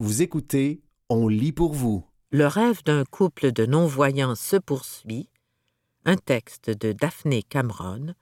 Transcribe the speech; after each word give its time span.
Vous 0.00 0.22
écoutez 0.22 0.80
On 1.08 1.26
lit 1.26 1.50
pour 1.50 1.72
vous. 1.72 2.06
Le 2.30 2.46
rêve 2.46 2.84
d'un 2.84 3.04
couple 3.04 3.50
de 3.50 3.66
non-voyants 3.66 4.36
se 4.36 4.54
poursuit. 4.54 5.28
Un 6.04 6.14
texte 6.14 6.70
de 6.70 6.92
Daphné 6.92 7.42
Cameron, 7.42 8.14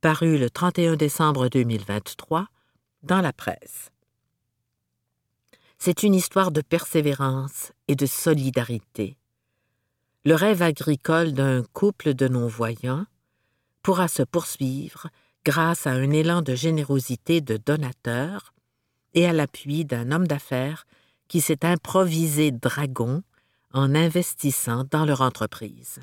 paru 0.00 0.38
le 0.38 0.48
31 0.48 0.94
décembre 0.94 1.48
2023 1.48 2.46
dans 3.02 3.20
la 3.20 3.32
presse. 3.32 3.90
C'est 5.78 6.04
une 6.04 6.14
histoire 6.14 6.52
de 6.52 6.60
persévérance 6.60 7.72
et 7.88 7.96
de 7.96 8.06
solidarité. 8.06 9.16
Le 10.24 10.36
rêve 10.36 10.62
agricole 10.62 11.32
d'un 11.32 11.64
couple 11.72 12.14
de 12.14 12.28
non-voyants 12.28 13.06
pourra 13.82 14.06
se 14.06 14.22
poursuivre 14.22 15.08
grâce 15.44 15.88
à 15.88 15.90
un 15.90 16.12
élan 16.12 16.40
de 16.40 16.54
générosité 16.54 17.40
de 17.40 17.56
donateurs 17.56 18.53
et 19.14 19.26
à 19.26 19.32
l'appui 19.32 19.84
d'un 19.84 20.12
homme 20.12 20.26
d'affaires 20.26 20.86
qui 21.28 21.40
s'est 21.40 21.64
improvisé 21.64 22.50
dragon 22.50 23.22
en 23.72 23.94
investissant 23.94 24.84
dans 24.90 25.04
leur 25.04 25.20
entreprise. 25.20 26.00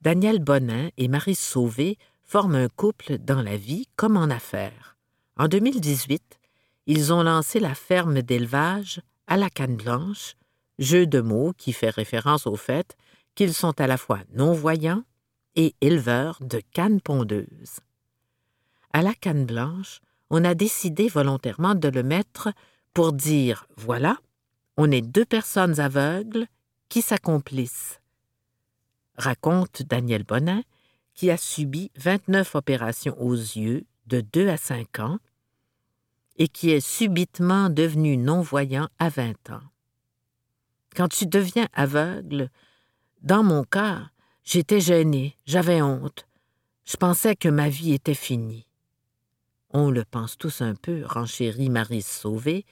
Daniel 0.00 0.38
Bonin 0.38 0.90
et 0.96 1.08
Marie 1.08 1.34
Sauvé 1.34 1.98
forment 2.24 2.56
un 2.56 2.68
couple 2.68 3.18
dans 3.18 3.42
la 3.42 3.56
vie 3.56 3.86
comme 3.96 4.16
en 4.16 4.30
affaires. 4.30 4.96
En 5.36 5.48
2018, 5.48 6.38
ils 6.86 7.12
ont 7.12 7.22
lancé 7.22 7.60
la 7.60 7.74
ferme 7.74 8.22
d'élevage 8.22 9.00
à 9.26 9.36
la 9.36 9.50
canne 9.50 9.76
blanche, 9.76 10.34
jeu 10.78 11.06
de 11.06 11.20
mots 11.20 11.52
qui 11.56 11.72
fait 11.72 11.90
référence 11.90 12.46
au 12.46 12.56
fait 12.56 12.96
qu'ils 13.34 13.54
sont 13.54 13.80
à 13.80 13.86
la 13.86 13.96
fois 13.96 14.20
non-voyants 14.34 15.02
et 15.56 15.74
éleveurs 15.80 16.38
de 16.40 16.60
cannes 16.72 17.00
pondeuses. 17.00 17.80
À 18.92 19.02
la 19.02 19.14
canne 19.14 19.44
blanche, 19.44 20.00
on 20.30 20.44
a 20.44 20.54
décidé 20.54 21.08
volontairement 21.08 21.74
de 21.74 21.88
le 21.88 22.02
mettre 22.02 22.48
pour 22.94 23.12
dire 23.12 23.66
voilà, 23.76 24.18
on 24.76 24.90
est 24.90 25.02
deux 25.02 25.24
personnes 25.24 25.80
aveugles 25.80 26.46
qui 26.88 27.02
s'accomplissent. 27.02 28.00
Raconte 29.16 29.82
Daniel 29.82 30.24
Bonin, 30.24 30.62
qui 31.14 31.30
a 31.30 31.36
subi 31.36 31.90
29 31.96 32.54
opérations 32.54 33.20
aux 33.20 33.34
yeux 33.34 33.84
de 34.06 34.20
2 34.20 34.48
à 34.48 34.56
5 34.56 35.00
ans 35.00 35.18
et 36.36 36.48
qui 36.48 36.70
est 36.70 36.80
subitement 36.80 37.70
devenu 37.70 38.18
non-voyant 38.18 38.88
à 38.98 39.08
20 39.08 39.50
ans. 39.50 39.62
Quand 40.94 41.08
tu 41.08 41.26
deviens 41.26 41.68
aveugle, 41.72 42.50
dans 43.22 43.42
mon 43.42 43.64
cas, 43.64 44.10
j'étais 44.44 44.80
gênée, 44.80 45.36
j'avais 45.46 45.80
honte. 45.80 46.26
Je 46.84 46.96
pensais 46.96 47.34
que 47.34 47.48
ma 47.48 47.68
vie 47.68 47.92
était 47.92 48.14
finie. 48.14 48.66
On 49.70 49.90
le 49.90 50.04
pense 50.04 50.38
tous 50.38 50.60
un 50.60 50.74
peu, 50.74 51.04
renchérit 51.04 51.70
Marie 51.70 52.02
Sauvé, 52.02 52.64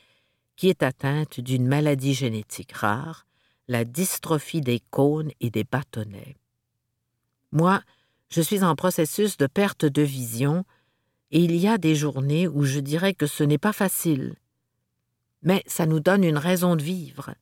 qui 0.56 0.69
est 0.69 0.83
atteinte 0.83 1.41
d'une 1.41 1.67
maladie 1.67 2.14
génétique 2.14 2.73
rare, 2.73 3.27
la 3.69 3.84
dystrophie 3.84 4.61
des 4.61 4.81
cônes 4.91 5.33
et 5.41 5.50
des 5.50 5.65
bâtonnets. 5.65 6.37
Moi, 7.53 7.83
je 8.28 8.41
suis 8.41 8.62
en 8.62 8.75
processus 8.75 9.37
de 9.37 9.47
perte 9.47 9.84
de 9.84 10.03
vision, 10.03 10.65
et 11.31 11.42
il 11.42 11.56
y 11.56 11.67
a 11.67 11.78
des 11.78 11.95
journées 11.95 12.47
où 12.47 12.65
je 12.65 12.81
dirais 12.81 13.15
que 13.15 13.27
ce 13.27 13.42
n'est 13.42 13.59
pas 13.59 13.72
facile. 13.72 14.37
Mais 15.42 15.62
ça 15.67 15.87
nous 15.87 16.00
donne 16.00 16.25
une 16.25 16.39
raison 16.39 16.77
de 16.77 16.83
vivre. 16.83 17.34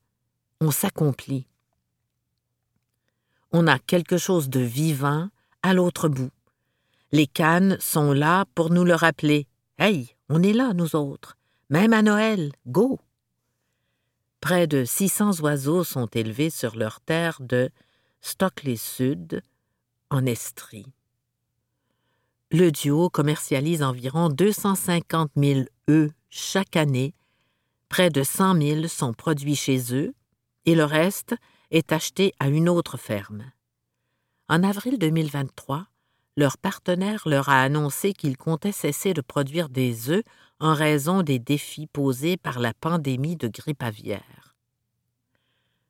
On 0.60 0.70
s'accomplit. 0.70 1.46
On 3.52 3.66
a 3.66 3.78
quelque 3.78 4.16
chose 4.16 4.48
de 4.48 4.60
vivant 4.60 5.28
à 5.62 5.74
l'autre 5.74 6.08
bout. 6.08 6.30
Les 7.14 7.26
cannes 7.26 7.76
sont 7.78 8.14
là 8.14 8.46
pour 8.54 8.70
nous 8.70 8.84
le 8.84 8.94
rappeler. 8.94 9.46
Hey, 9.78 10.16
on 10.30 10.42
est 10.42 10.54
là, 10.54 10.72
nous 10.72 10.96
autres. 10.96 11.36
Même 11.68 11.92
à 11.92 12.00
Noël, 12.00 12.52
go! 12.66 12.98
Près 14.40 14.66
de 14.66 14.84
600 14.86 15.40
oiseaux 15.40 15.84
sont 15.84 16.06
élevés 16.06 16.48
sur 16.48 16.74
leur 16.74 17.02
terre 17.02 17.36
de 17.40 17.68
Stockley 18.22 18.76
Sud, 18.76 19.42
en 20.08 20.24
Estrie. 20.24 20.90
Le 22.50 22.70
duo 22.70 23.10
commercialise 23.10 23.82
environ 23.82 24.30
250 24.30 25.32
000 25.36 25.60
œufs 25.90 26.10
chaque 26.30 26.76
année. 26.76 27.14
Près 27.90 28.08
de 28.08 28.22
100 28.22 28.60
000 28.60 28.88
sont 28.88 29.12
produits 29.12 29.56
chez 29.56 29.94
eux 29.94 30.14
et 30.64 30.74
le 30.74 30.84
reste 30.84 31.34
est 31.70 31.92
acheté 31.92 32.32
à 32.38 32.48
une 32.48 32.70
autre 32.70 32.96
ferme. 32.96 33.44
En 34.48 34.62
avril 34.62 34.98
2023, 34.98 35.86
leur 36.36 36.56
partenaire 36.58 37.22
leur 37.26 37.48
a 37.48 37.62
annoncé 37.62 38.12
qu'il 38.12 38.36
comptait 38.36 38.72
cesser 38.72 39.14
de 39.14 39.20
produire 39.20 39.68
des 39.68 40.10
œufs 40.10 40.24
en 40.60 40.74
raison 40.74 41.22
des 41.22 41.38
défis 41.38 41.86
posés 41.86 42.36
par 42.36 42.60
la 42.60 42.72
pandémie 42.72 43.36
de 43.36 43.48
grippe 43.48 43.82
aviaire. 43.82 44.54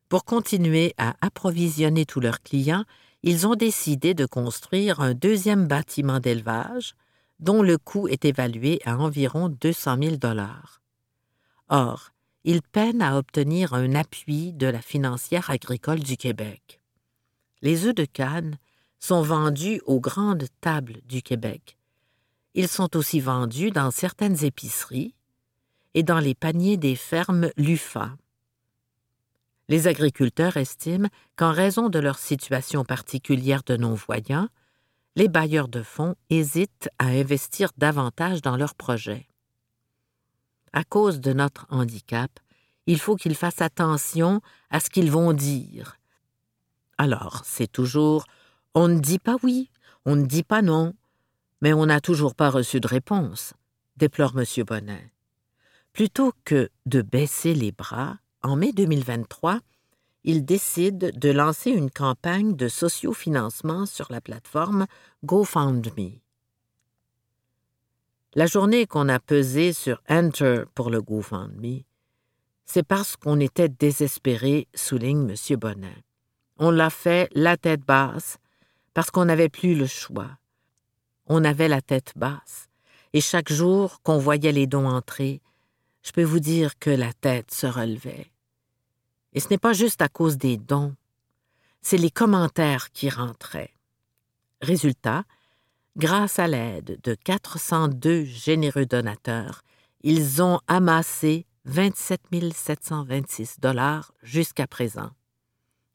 Pour 0.08 0.24
continuer 0.24 0.94
à 0.98 1.14
approvisionner 1.20 2.04
tous 2.04 2.20
leurs 2.20 2.42
clients, 2.42 2.84
ils 3.22 3.46
ont 3.46 3.54
décidé 3.54 4.14
de 4.14 4.26
construire 4.26 5.00
un 5.00 5.14
deuxième 5.14 5.68
bâtiment 5.68 6.20
d'élevage 6.20 6.94
dont 7.38 7.62
le 7.62 7.78
coût 7.78 8.08
est 8.08 8.24
évalué 8.24 8.80
à 8.84 8.98
environ 8.98 9.48
200 9.48 9.96
000 10.02 10.16
dollars. 10.16 10.80
Or, 11.68 12.10
ils 12.44 12.62
peinent 12.62 13.02
à 13.02 13.16
obtenir 13.16 13.74
un 13.74 13.94
appui 13.94 14.52
de 14.52 14.66
la 14.66 14.82
financière 14.82 15.50
agricole 15.50 16.00
du 16.00 16.16
Québec. 16.16 16.80
Les 17.62 17.86
œufs 17.86 17.94
de 17.94 18.04
canne 18.04 18.58
sont 19.02 19.22
vendus 19.22 19.82
aux 19.84 19.98
grandes 19.98 20.46
tables 20.60 21.00
du 21.06 21.22
Québec. 21.22 21.76
Ils 22.54 22.68
sont 22.68 22.96
aussi 22.96 23.18
vendus 23.18 23.72
dans 23.72 23.90
certaines 23.90 24.44
épiceries 24.44 25.16
et 25.94 26.04
dans 26.04 26.20
les 26.20 26.36
paniers 26.36 26.76
des 26.76 26.94
fermes 26.94 27.50
LUFA. 27.56 28.16
Les 29.68 29.88
agriculteurs 29.88 30.56
estiment 30.56 31.08
qu'en 31.34 31.50
raison 31.50 31.88
de 31.88 31.98
leur 31.98 32.20
situation 32.20 32.84
particulière 32.84 33.64
de 33.64 33.76
non-voyants, 33.76 34.48
les 35.16 35.28
bailleurs 35.28 35.68
de 35.68 35.82
fonds 35.82 36.14
hésitent 36.30 36.88
à 37.00 37.06
investir 37.06 37.70
davantage 37.76 38.40
dans 38.40 38.56
leurs 38.56 38.76
projets. 38.76 39.26
À 40.72 40.84
cause 40.84 41.20
de 41.20 41.32
notre 41.32 41.66
handicap, 41.70 42.30
il 42.86 43.00
faut 43.00 43.16
qu'ils 43.16 43.34
fassent 43.34 43.62
attention 43.62 44.40
à 44.70 44.78
ce 44.78 44.90
qu'ils 44.90 45.10
vont 45.10 45.32
dire. 45.32 45.96
Alors, 46.98 47.42
c'est 47.44 47.70
toujours 47.70 48.26
on 48.74 48.88
ne 48.88 48.98
dit 48.98 49.18
pas 49.18 49.36
oui, 49.42 49.70
on 50.04 50.16
ne 50.16 50.26
dit 50.26 50.42
pas 50.42 50.62
non, 50.62 50.94
mais 51.60 51.72
on 51.72 51.86
n'a 51.86 52.00
toujours 52.00 52.34
pas 52.34 52.50
reçu 52.50 52.80
de 52.80 52.88
réponse, 52.88 53.54
déplore 53.96 54.32
M. 54.36 54.44
Bonnet. 54.64 55.12
Plutôt 55.92 56.32
que 56.44 56.70
de 56.86 57.02
baisser 57.02 57.54
les 57.54 57.72
bras, 57.72 58.18
en 58.42 58.56
mai 58.56 58.72
2023, 58.72 59.60
il 60.24 60.44
décide 60.44 61.18
de 61.18 61.30
lancer 61.30 61.70
une 61.70 61.90
campagne 61.90 62.56
de 62.56 62.68
sociofinancement 62.68 63.86
sur 63.86 64.06
la 64.10 64.20
plateforme 64.20 64.86
GoFundMe. 65.24 66.20
La 68.34 68.46
journée 68.46 68.86
qu'on 68.86 69.08
a 69.08 69.18
pesé 69.18 69.72
sur 69.72 70.00
Enter 70.08 70.62
pour 70.74 70.90
le 70.90 71.02
GoFundMe, 71.02 71.82
c'est 72.64 72.82
parce 72.82 73.16
qu'on 73.16 73.40
était 73.40 73.68
désespéré, 73.68 74.68
souligne 74.74 75.30
M. 75.30 75.56
Bonnet. 75.58 76.04
On 76.56 76.70
l'a 76.70 76.90
fait 76.90 77.28
la 77.34 77.56
tête 77.56 77.82
basse, 77.82 78.38
parce 78.94 79.10
qu'on 79.10 79.24
n'avait 79.24 79.48
plus 79.48 79.74
le 79.74 79.86
choix. 79.86 80.30
On 81.26 81.44
avait 81.44 81.68
la 81.68 81.80
tête 81.80 82.12
basse, 82.16 82.68
et 83.12 83.20
chaque 83.20 83.52
jour 83.52 84.00
qu'on 84.02 84.18
voyait 84.18 84.52
les 84.52 84.66
dons 84.66 84.88
entrer, 84.88 85.40
je 86.02 86.12
peux 86.12 86.24
vous 86.24 86.40
dire 86.40 86.78
que 86.78 86.90
la 86.90 87.12
tête 87.12 87.52
se 87.52 87.66
relevait. 87.66 88.30
Et 89.32 89.40
ce 89.40 89.48
n'est 89.48 89.58
pas 89.58 89.72
juste 89.72 90.02
à 90.02 90.08
cause 90.08 90.36
des 90.36 90.56
dons, 90.56 90.94
c'est 91.80 91.96
les 91.96 92.10
commentaires 92.10 92.90
qui 92.90 93.08
rentraient. 93.08 93.74
Résultat, 94.60 95.24
grâce 95.96 96.38
à 96.38 96.46
l'aide 96.46 96.98
de 97.02 97.14
402 97.14 98.24
généreux 98.24 98.86
donateurs, 98.86 99.62
ils 100.02 100.42
ont 100.42 100.60
amassé 100.66 101.46
27 101.64 102.20
726 102.54 103.60
dollars 103.60 104.12
jusqu'à 104.22 104.66
présent. 104.66 105.10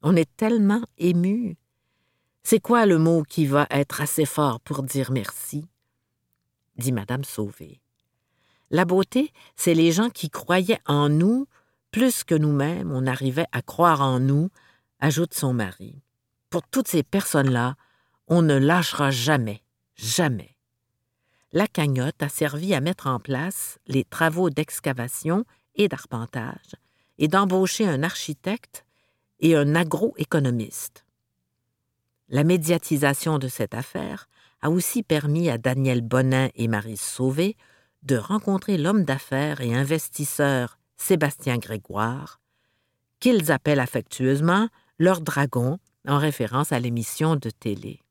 On 0.01 0.15
est 0.15 0.29
tellement 0.37 0.81
ému 0.97 1.57
c'est 2.49 2.61
quoi 2.61 2.85
le 2.85 2.97
mot 2.97 3.23
qui 3.23 3.45
va 3.45 3.67
être 3.69 3.99
assez 3.99 4.23
fort 4.23 4.61
pour 4.61 4.81
dire 4.81 5.11
merci? 5.11 5.67
dit 6.77 6.93
Madame 6.93 7.25
Sauvé. 7.25 7.81
La 8.69 8.85
beauté, 8.85 9.33
c'est 9.57 9.73
les 9.73 9.91
gens 9.91 10.09
qui 10.09 10.29
croyaient 10.29 10.79
en 10.85 11.09
nous 11.09 11.45
plus 11.91 12.23
que 12.23 12.35
nous-mêmes, 12.35 12.93
on 12.93 13.05
arrivait 13.05 13.47
à 13.51 13.61
croire 13.61 13.99
en 13.99 14.21
nous, 14.21 14.49
ajoute 15.01 15.33
son 15.33 15.51
mari. 15.51 16.01
Pour 16.49 16.63
toutes 16.63 16.87
ces 16.87 17.03
personnes-là, 17.03 17.75
on 18.29 18.41
ne 18.41 18.55
lâchera 18.55 19.11
jamais, 19.11 19.61
jamais. 19.95 20.55
La 21.51 21.67
cagnotte 21.67 22.23
a 22.23 22.29
servi 22.29 22.73
à 22.73 22.79
mettre 22.79 23.07
en 23.07 23.19
place 23.19 23.77
les 23.87 24.05
travaux 24.05 24.49
d'excavation 24.49 25.43
et 25.75 25.89
d'arpentage 25.89 26.77
et 27.17 27.27
d'embaucher 27.27 27.85
un 27.85 28.03
architecte 28.03 28.85
et 29.41 29.57
un 29.57 29.75
agroéconomiste. 29.75 31.06
La 32.29 32.43
médiatisation 32.43 33.39
de 33.39 33.47
cette 33.47 33.73
affaire 33.73 34.27
a 34.61 34.69
aussi 34.69 35.01
permis 35.01 35.49
à 35.49 35.57
Daniel 35.57 36.01
Bonin 36.01 36.49
et 36.55 36.67
Marie 36.67 36.97
Sauvé 36.97 37.55
de 38.03 38.17
rencontrer 38.17 38.77
l'homme 38.77 39.05
d'affaires 39.05 39.61
et 39.61 39.73
investisseur 39.73 40.77
Sébastien 40.97 41.57
Grégoire, 41.57 42.41
qu'ils 43.19 43.51
appellent 43.51 43.79
affectueusement 43.79 44.67
leur 44.99 45.21
dragon 45.21 45.79
en 46.07 46.17
référence 46.17 46.71
à 46.71 46.79
l'émission 46.79 47.35
de 47.35 47.49
télé. 47.49 48.01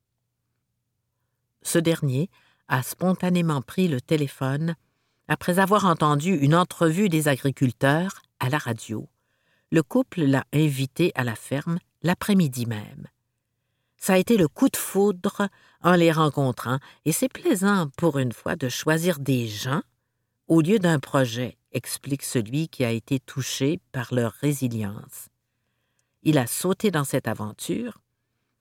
Ce 1.63 1.79
dernier 1.79 2.31
a 2.69 2.83
spontanément 2.83 3.61
pris 3.61 3.89
le 3.89 4.01
téléphone 4.01 4.77
après 5.29 5.59
avoir 5.59 5.85
entendu 5.85 6.35
une 6.35 6.55
entrevue 6.55 7.09
des 7.09 7.29
agriculteurs 7.29 8.23
à 8.41 8.49
la 8.49 8.59
radio. 8.59 9.09
Le 9.73 9.83
couple 9.83 10.23
l'a 10.23 10.45
invité 10.53 11.13
à 11.17 11.25
la 11.25 11.35
ferme 11.35 11.79
l'après-midi 12.03 12.67
même. 12.67 13.09
Ça 13.97 14.15
a 14.15 14.19
été 14.19 14.37
le 14.37 14.49
coup 14.49 14.69
de 14.69 14.77
foudre 14.77 15.49
en 15.83 15.95
les 15.95 16.13
rencontrant, 16.13 16.79
et 17.05 17.13
c'est 17.13 17.29
plaisant 17.29 17.89
pour 17.97 18.19
une 18.19 18.33
fois 18.33 18.57
de 18.57 18.69
choisir 18.69 19.19
des 19.19 19.47
gens 19.47 19.83
au 20.49 20.61
lieu 20.61 20.79
d'un 20.79 21.01
projet, 21.01 21.57
explique 21.73 22.23
celui 22.23 22.69
qui 22.69 22.85
a 22.85 22.91
été 22.93 23.19
touché 23.19 23.81
par 23.93 24.15
leur 24.15 24.33
résilience. 24.33 25.29
Il 26.23 26.39
a 26.39 26.47
sauté 26.47 26.91
dans 26.91 27.05
cette 27.05 27.29
aventure 27.29 27.99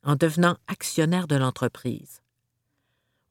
en 0.04 0.16
devenant 0.16 0.58
actionnaire 0.68 1.28
de 1.28 1.36
l'entreprise. 1.36 2.22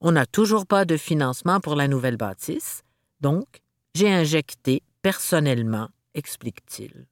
On 0.01 0.11
n'a 0.11 0.25
toujours 0.25 0.65
pas 0.65 0.85
de 0.85 0.97
financement 0.97 1.59
pour 1.59 1.75
la 1.75 1.87
nouvelle 1.87 2.17
bâtisse, 2.17 2.83
donc 3.21 3.61
j'ai 3.93 4.11
injecté 4.11 4.83
personnellement, 5.01 5.89
explique-t-il. 6.13 7.07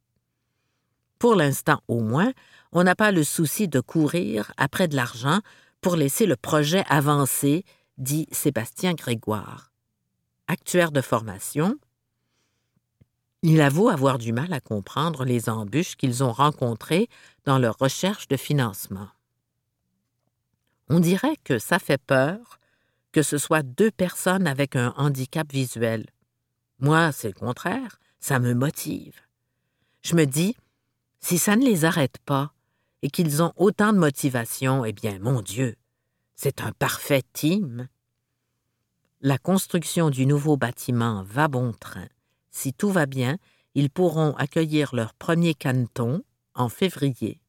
Pour 1.19 1.35
l'instant 1.35 1.79
au 1.87 2.01
moins, 2.01 2.33
on 2.73 2.83
n'a 2.83 2.95
pas 2.95 3.11
le 3.11 3.23
souci 3.23 3.67
de 3.67 3.79
courir 3.79 4.51
après 4.57 4.87
de 4.87 4.95
l'argent 4.95 5.39
pour 5.79 5.95
laisser 5.95 6.25
le 6.25 6.35
projet 6.35 6.83
avancer, 6.89 7.63
dit 7.97 8.27
Sébastien 8.31 8.93
Grégoire. 8.93 9.71
Actuaire 10.47 10.91
de 10.91 11.01
formation, 11.01 11.77
il 13.43 13.61
avoue 13.61 13.89
avoir 13.89 14.17
du 14.17 14.33
mal 14.33 14.51
à 14.53 14.59
comprendre 14.59 15.23
les 15.23 15.49
embûches 15.49 15.95
qu'ils 15.95 16.23
ont 16.23 16.31
rencontrées 16.31 17.09
dans 17.45 17.59
leur 17.59 17.77
recherche 17.77 18.27
de 18.27 18.37
financement. 18.37 19.09
On 20.89 20.99
dirait 20.99 21.37
que 21.43 21.59
ça 21.59 21.79
fait 21.79 22.01
peur 22.01 22.59
que 23.11 23.21
ce 23.21 23.37
soit 23.37 23.61
deux 23.61 23.91
personnes 23.91 24.47
avec 24.47 24.75
un 24.75 24.93
handicap 24.97 25.51
visuel. 25.51 26.07
Moi, 26.79 27.11
c'est 27.11 27.27
le 27.27 27.33
contraire, 27.33 27.99
ça 28.19 28.39
me 28.39 28.55
motive. 28.55 29.15
Je 30.01 30.15
me 30.15 30.25
dis, 30.25 30.55
si 31.19 31.37
ça 31.37 31.55
ne 31.55 31.63
les 31.63 31.85
arrête 31.85 32.17
pas 32.25 32.52
et 33.03 33.11
qu'ils 33.11 33.43
ont 33.43 33.53
autant 33.57 33.93
de 33.93 33.99
motivation, 33.99 34.83
eh 34.85 34.93
bien, 34.93 35.19
mon 35.19 35.41
Dieu, 35.41 35.75
c'est 36.35 36.61
un 36.61 36.71
parfait 36.71 37.21
team. 37.33 37.87
La 39.21 39.37
construction 39.37 40.09
du 40.09 40.25
nouveau 40.25 40.57
bâtiment 40.57 41.23
va 41.23 41.47
bon 41.47 41.73
train. 41.73 42.07
Si 42.49 42.73
tout 42.73 42.89
va 42.89 43.05
bien, 43.05 43.37
ils 43.75 43.91
pourront 43.91 44.35
accueillir 44.37 44.95
leur 44.95 45.13
premier 45.13 45.53
canton 45.53 46.23
en 46.55 46.69
février. 46.69 47.39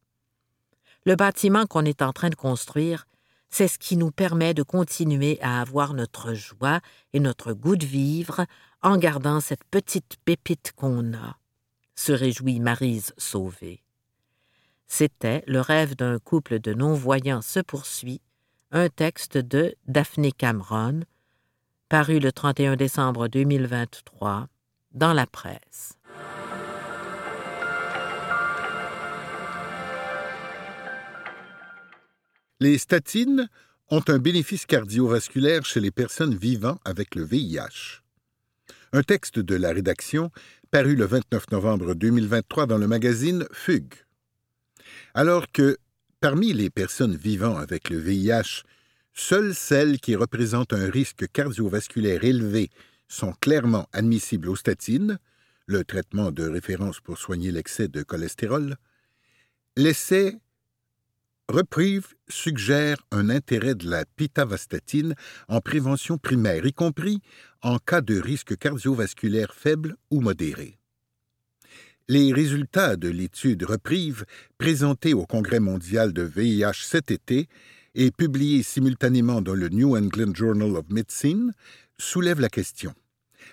Le 1.07 1.17
bâtiment 1.17 1.65
qu'on 1.65 1.87
est 1.87 2.03
en 2.03 2.13
train 2.13 2.29
de 2.29 2.35
construire 2.35 3.07
c'est 3.55 3.69
ce 3.69 3.79
qui 3.79 3.97
nous 3.97 4.11
permet 4.11 4.53
de 4.53 4.65
continuer 4.65 5.39
à 5.41 5.61
avoir 5.61 5.95
notre 5.95 6.35
joie 6.35 6.81
et 7.13 7.21
notre 7.21 7.53
goût 7.53 7.77
de 7.77 7.87
vivre 7.87 8.47
en 8.83 8.97
gardant 8.97 9.39
cette 9.39 9.63
petite 9.71 10.17
pépite 10.25 10.73
qu'on 10.75 11.15
a, 11.15 11.39
se 11.95 12.11
réjouit 12.11 12.59
Marise 12.59 13.13
Sauvé. 13.17 13.84
C'était 14.87 15.43
Le 15.47 15.61
rêve 15.61 15.97
d'un 15.97 16.19
couple 16.19 16.61
de 16.61 16.73
non-voyants 16.73 17.43
se 17.43 17.61
poursuit, 17.61 18.21
un 18.71 18.89
texte 18.89 19.39
de 19.39 19.75
Daphné 19.87 20.33
Cameron, 20.33 21.01
paru 21.89 22.19
le 22.19 22.33
31 22.33 22.77
décembre 22.77 23.29
2023 23.29 24.49
dans 24.93 25.13
la 25.13 25.27
presse. 25.27 25.99
Les 32.61 32.79
statines 32.79 33.49
ont 33.91 34.03
un 34.09 34.19
bénéfice 34.19 34.65
cardiovasculaire 34.65 35.65
chez 35.65 35.81
les 35.81 35.91
personnes 35.91 36.35
vivant 36.35 36.79
avec 36.85 37.15
le 37.15 37.25
VIH. 37.25 38.03
Un 38.93 39.03
texte 39.03 39.39
de 39.39 39.55
la 39.57 39.73
rédaction 39.73 40.31
paru 40.71 40.95
le 40.95 41.05
29 41.05 41.51
novembre 41.51 41.95
2023 41.95 42.67
dans 42.67 42.79
le 42.79 42.87
magazine 42.87 43.47
Fugue. 43.53 44.04
Alors 45.15 45.51
que, 45.53 45.79
parmi 46.21 46.53
les 46.53 46.71
personnes 46.71 47.17
vivant 47.17 47.57
avec 47.57 47.91
le 47.91 47.99
VIH, 47.99 48.63
seules 49.13 49.55
celles 49.55 50.01
qui 50.01 50.17
représentent 50.17 50.73
un 50.73 50.91
risque 50.91 51.27
cardiovasculaire 51.33 52.25
élevé 52.25 52.71
sont 53.09 53.33
clairement 53.41 53.87
admissibles 53.93 54.49
aux 54.49 54.57
statines, 54.57 55.19
le 55.67 55.85
traitement 55.85 56.31
de 56.31 56.49
référence 56.49 57.01
pour 57.01 57.19
soigner 57.19 57.51
l'excès 57.51 57.89
de 57.89 58.03
cholestérol, 58.03 58.77
l'essai 59.77 60.39
Reprieve 61.49 62.15
suggère 62.27 62.97
un 63.11 63.29
intérêt 63.29 63.75
de 63.75 63.89
la 63.89 64.07
pitavastatine 64.07 65.15
en 65.49 65.61
prévention 65.61 66.17
primaire, 66.17 66.65
y 66.65 66.73
compris 66.73 67.21
en 67.61 67.79
cas 67.79 68.01
de 68.01 68.19
risque 68.19 68.57
cardiovasculaire 68.57 69.55
faible 69.55 69.97
ou 70.11 70.21
modéré. 70.21 70.79
Les 72.07 72.35
résultats 72.35 72.97
de 72.97 73.09
l'étude 73.09 73.63
Reprieve, 73.63 74.27
présentée 74.59 75.15
au 75.15 75.25
Congrès 75.25 75.59
mondial 75.59 76.13
de 76.13 76.21
VIH 76.21 76.85
cet 76.85 77.11
été 77.11 77.49
et 77.95 78.11
publiés 78.11 78.63
simultanément 78.63 79.41
dans 79.41 79.55
le 79.55 79.71
New 79.71 79.97
England 79.97 80.35
Journal 80.35 80.77
of 80.77 80.85
Medicine, 80.91 81.55
soulèvent 81.97 82.43
la 82.43 82.51
question. 82.51 82.93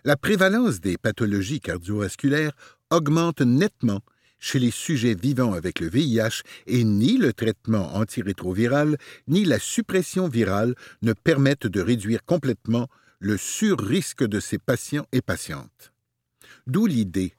La 0.03 0.17
prévalence 0.17 0.81
des 0.81 0.97
pathologies 0.97 1.61
cardiovasculaires 1.61 2.51
augmente 2.89 3.39
nettement 3.39 4.01
chez 4.37 4.59
les 4.59 4.71
sujets 4.71 5.15
vivant 5.15 5.53
avec 5.53 5.79
le 5.79 5.87
VIH 5.87 6.41
et 6.67 6.83
ni 6.83 7.17
le 7.17 7.31
traitement 7.31 7.95
antirétroviral 7.95 8.97
ni 9.29 9.45
la 9.45 9.59
suppression 9.59 10.27
virale 10.27 10.75
ne 11.03 11.13
permettent 11.13 11.67
de 11.67 11.79
réduire 11.79 12.25
complètement 12.25 12.89
le 13.19 13.37
surrisque 13.37 14.25
de 14.25 14.41
ces 14.41 14.57
patients 14.57 15.07
et 15.13 15.21
patientes. 15.21 15.93
D'où 16.67 16.85
l'idée 16.85 17.33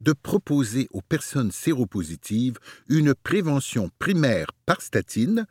de 0.00 0.12
proposer 0.12 0.88
aux 0.92 1.02
personnes 1.02 1.52
séropositives 1.52 2.58
une 2.88 3.14
prévention 3.14 3.90
primaire 3.98 4.48
par 4.66 4.82
statine, 4.82 5.46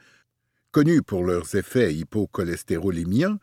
connue 0.71 1.01
pour 1.01 1.23
leurs 1.23 1.55
effets 1.55 1.93
hypocholestérolémiens, 1.95 3.39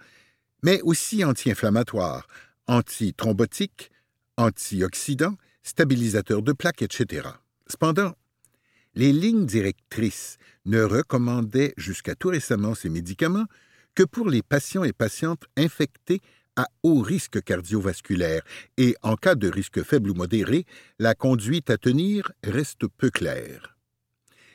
mais 0.63 0.81
aussi 0.83 1.25
anti-inflammatoires, 1.25 2.27
antithrombotiques, 2.67 3.91
antioxydants, 4.37 5.37
stabilisateurs 5.63 6.43
de 6.43 6.53
plaques, 6.53 6.83
etc. 6.83 7.29
Cependant, 7.69 8.15
les 8.95 9.13
lignes 9.13 9.47
directrices 9.47 10.39
ne 10.65 10.83
recommandaient 10.83 11.75
jusqu'à 11.77 12.15
tout 12.15 12.29
récemment 12.29 12.75
ces 12.75 12.89
médicaments 12.89 13.47
que 13.95 14.03
pour 14.03 14.29
les 14.29 14.43
patients 14.43 14.85
et 14.85 14.93
patientes 14.93 15.45
infectés 15.57 16.21
à 16.57 16.69
haut 16.83 17.01
risque 17.01 17.43
cardiovasculaire 17.43 18.43
et 18.77 18.97
en 19.03 19.17
cas 19.17 19.35
de 19.35 19.49
risque 19.49 19.83
faible 19.83 20.11
ou 20.11 20.15
modéré, 20.15 20.65
la 20.99 21.15
conduite 21.15 21.71
à 21.71 21.79
tenir 21.79 22.33
reste 22.43 22.87
peu 22.97 23.11
claire. 23.11 23.77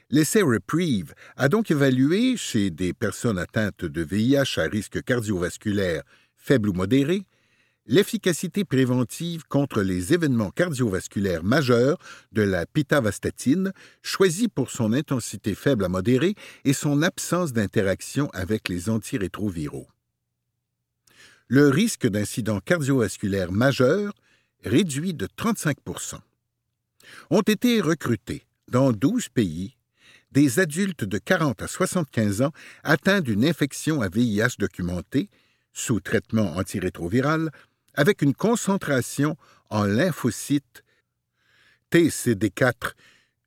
L'essai 0.10 0.42
Reprieve 0.42 1.14
a 1.38 1.48
donc 1.48 1.72
évalué 1.72 2.36
chez 2.36 2.70
des 2.70 2.94
personnes 2.94 3.38
atteintes 3.38 3.86
de 3.86 4.02
VIH 4.02 4.58
à 4.60 4.64
risque 4.64 5.02
cardiovasculaire 5.04 6.04
faible 6.36 6.70
ou 6.70 6.74
modéré 6.74 7.26
l'efficacité 7.88 8.64
préventive 8.64 9.44
contre 9.48 9.82
les 9.82 10.14
événements 10.14 10.52
cardiovasculaires 10.52 11.44
majeurs 11.44 11.98
de 12.32 12.42
la 12.42 12.66
pitavastatine, 12.66 13.74
choisie 14.02 14.48
pour 14.48 14.70
son 14.70 14.94
intensité 14.94 15.56
faible 15.56 15.86
à 15.86 15.90
modérée 15.90 16.36
et 16.64 16.74
son 16.74 17.02
absence 17.02 17.54
d'interaction 17.54 18.30
avec 18.34 18.70
les 18.70 18.90
antirétroviraux. 18.90 19.88
Le 21.54 21.68
risque 21.68 22.08
d'incident 22.08 22.62
cardiovasculaire 22.62 23.52
majeur 23.52 24.14
réduit 24.64 25.14
de 25.14 25.28
35% 25.28 26.16
Ont 27.30 27.42
été 27.42 27.82
recrutés 27.82 28.46
dans 28.70 28.94
12 28.94 29.28
pays 29.28 29.76
des 30.32 30.60
adultes 30.60 31.04
de 31.04 31.18
40 31.18 31.62
à 31.62 31.68
75 31.68 32.42
ans 32.44 32.54
atteints 32.86 33.20
d'une 33.20 33.44
infection 33.44 34.02
à 34.02 34.08
VIH 34.08 34.56
documentée, 34.60 35.30
sous 35.74 36.00
traitement 36.00 36.56
antirétroviral, 36.56 37.52
avec 37.96 38.22
une 38.22 38.34
concentration 38.34 39.36
en 39.70 39.84
lymphocytes 39.84 40.86
TCD4 41.92 42.94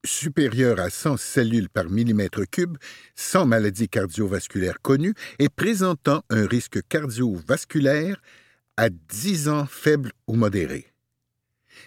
supérieure 0.05 0.81
à 0.81 0.91
100 0.91 1.17
cellules 1.17 1.69
par 1.69 1.91
millimètre 1.91 2.49
cube, 2.49 2.77
sans 3.15 3.47
maladie 3.47 3.89
cardiovasculaire 3.89 4.81
connue 4.83 5.15
et 5.39 5.49
présentant 5.49 6.23
un 6.31 6.47
risque 6.47 6.87
cardiovasculaire 6.89 8.21
à 8.77 8.89
10 8.91 9.49
ans 9.49 9.67
faible 9.67 10.13
ou 10.27 10.35
modéré. 10.35 10.87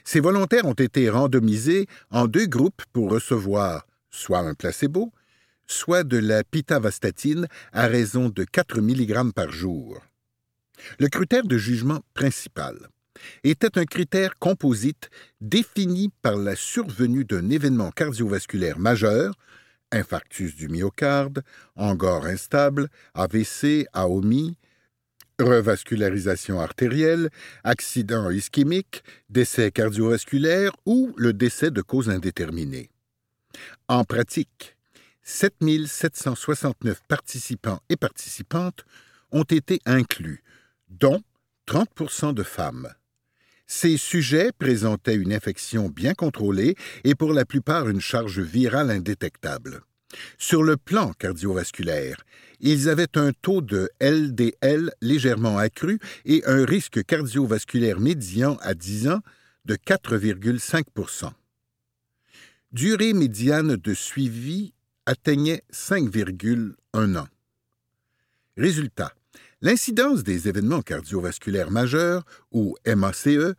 Ces 0.04 0.20
volontaires 0.20 0.66
ont 0.66 0.74
été 0.74 1.10
randomisés 1.10 1.88
en 2.12 2.28
deux 2.28 2.48
groupes 2.48 2.82
pour 2.94 3.12
recevoir 3.12 3.86
soit 4.10 4.40
un 4.40 4.54
placebo, 4.54 5.12
soit 5.68 6.04
de 6.04 6.18
la 6.18 6.44
pitavastatine 6.44 7.48
à 7.74 7.88
raison 7.88 8.30
de 8.30 8.44
4 8.44 8.82
mg 8.82 9.34
par 9.34 9.52
jour. 9.52 10.02
Le 11.00 11.08
critère 11.08 11.44
de 11.44 11.58
jugement 11.58 12.02
principal 12.14 12.90
était 13.44 13.78
un 13.78 13.86
critère 13.86 14.38
composite 14.40 15.10
défini 15.42 16.10
par 16.22 16.36
la 16.36 16.56
survenue 16.56 17.26
d'un 17.26 17.50
événement 17.50 17.92
cardiovasculaire 17.92 18.80
majeur, 18.80 19.34
infarctus 19.92 20.56
du 20.56 20.68
myocarde, 20.68 21.44
angor 21.76 22.26
instable, 22.26 22.90
AVC, 23.14 23.86
AOMI, 23.94 24.58
revascularisation 25.40 26.60
artérielle, 26.60 27.30
accident 27.64 28.30
ischémique, 28.30 29.04
décès 29.30 29.72
cardiovasculaire 29.72 30.72
ou 30.86 31.14
le 31.18 31.34
décès 31.34 31.72
de 31.72 31.82
cause 31.82 32.10
indéterminée. 32.10 32.90
En 33.88 34.04
pratique, 34.04 34.76
7769 35.24 37.02
participants 37.08 37.80
et 37.90 37.98
participantes 37.98 38.86
ont 39.32 39.44
été 39.44 39.80
inclus, 39.86 40.44
dont 40.90 41.22
30% 41.68 42.34
de 42.34 42.44
femmes. 42.44 42.94
Ces 43.68 43.98
sujets 43.98 44.52
présentaient 44.58 45.16
une 45.16 45.34
infection 45.34 45.90
bien 45.90 46.14
contrôlée 46.14 46.76
et 47.04 47.16
pour 47.16 47.34
la 47.34 47.46
plupart 47.46 47.90
une 47.90 48.00
charge 48.00 48.40
virale 48.40 48.90
indétectable. 48.90 49.82
Sur 50.38 50.64
le 50.64 50.78
plan 50.78 51.12
cardiovasculaire, 51.14 52.18
ils 52.62 52.88
avaient 52.88 53.18
un 53.18 53.32
taux 53.34 53.62
de 53.62 53.90
LDL 54.00 54.92
légèrement 55.02 55.58
accru 55.58 56.00
et 56.26 56.44
un 56.46 56.66
risque 56.66 57.04
cardiovasculaire 57.04 58.00
médian 58.00 58.58
à 58.62 58.74
10 58.74 59.10
ans 59.10 59.22
de 59.66 59.76
4,5% 59.76 61.32
Durée 62.72 63.14
médiane 63.14 63.76
de 63.76 63.94
suivi 63.94 64.74
atteignait 65.06 65.64
5,1 65.72 67.18
ans. 67.18 67.28
Résultat, 68.56 69.14
L'incidence 69.62 70.24
des 70.24 70.48
événements 70.48 70.84
cardiovasculaires 70.84 71.72
majeurs, 71.72 72.24
ou 72.52 72.76
MACE, 72.86 73.56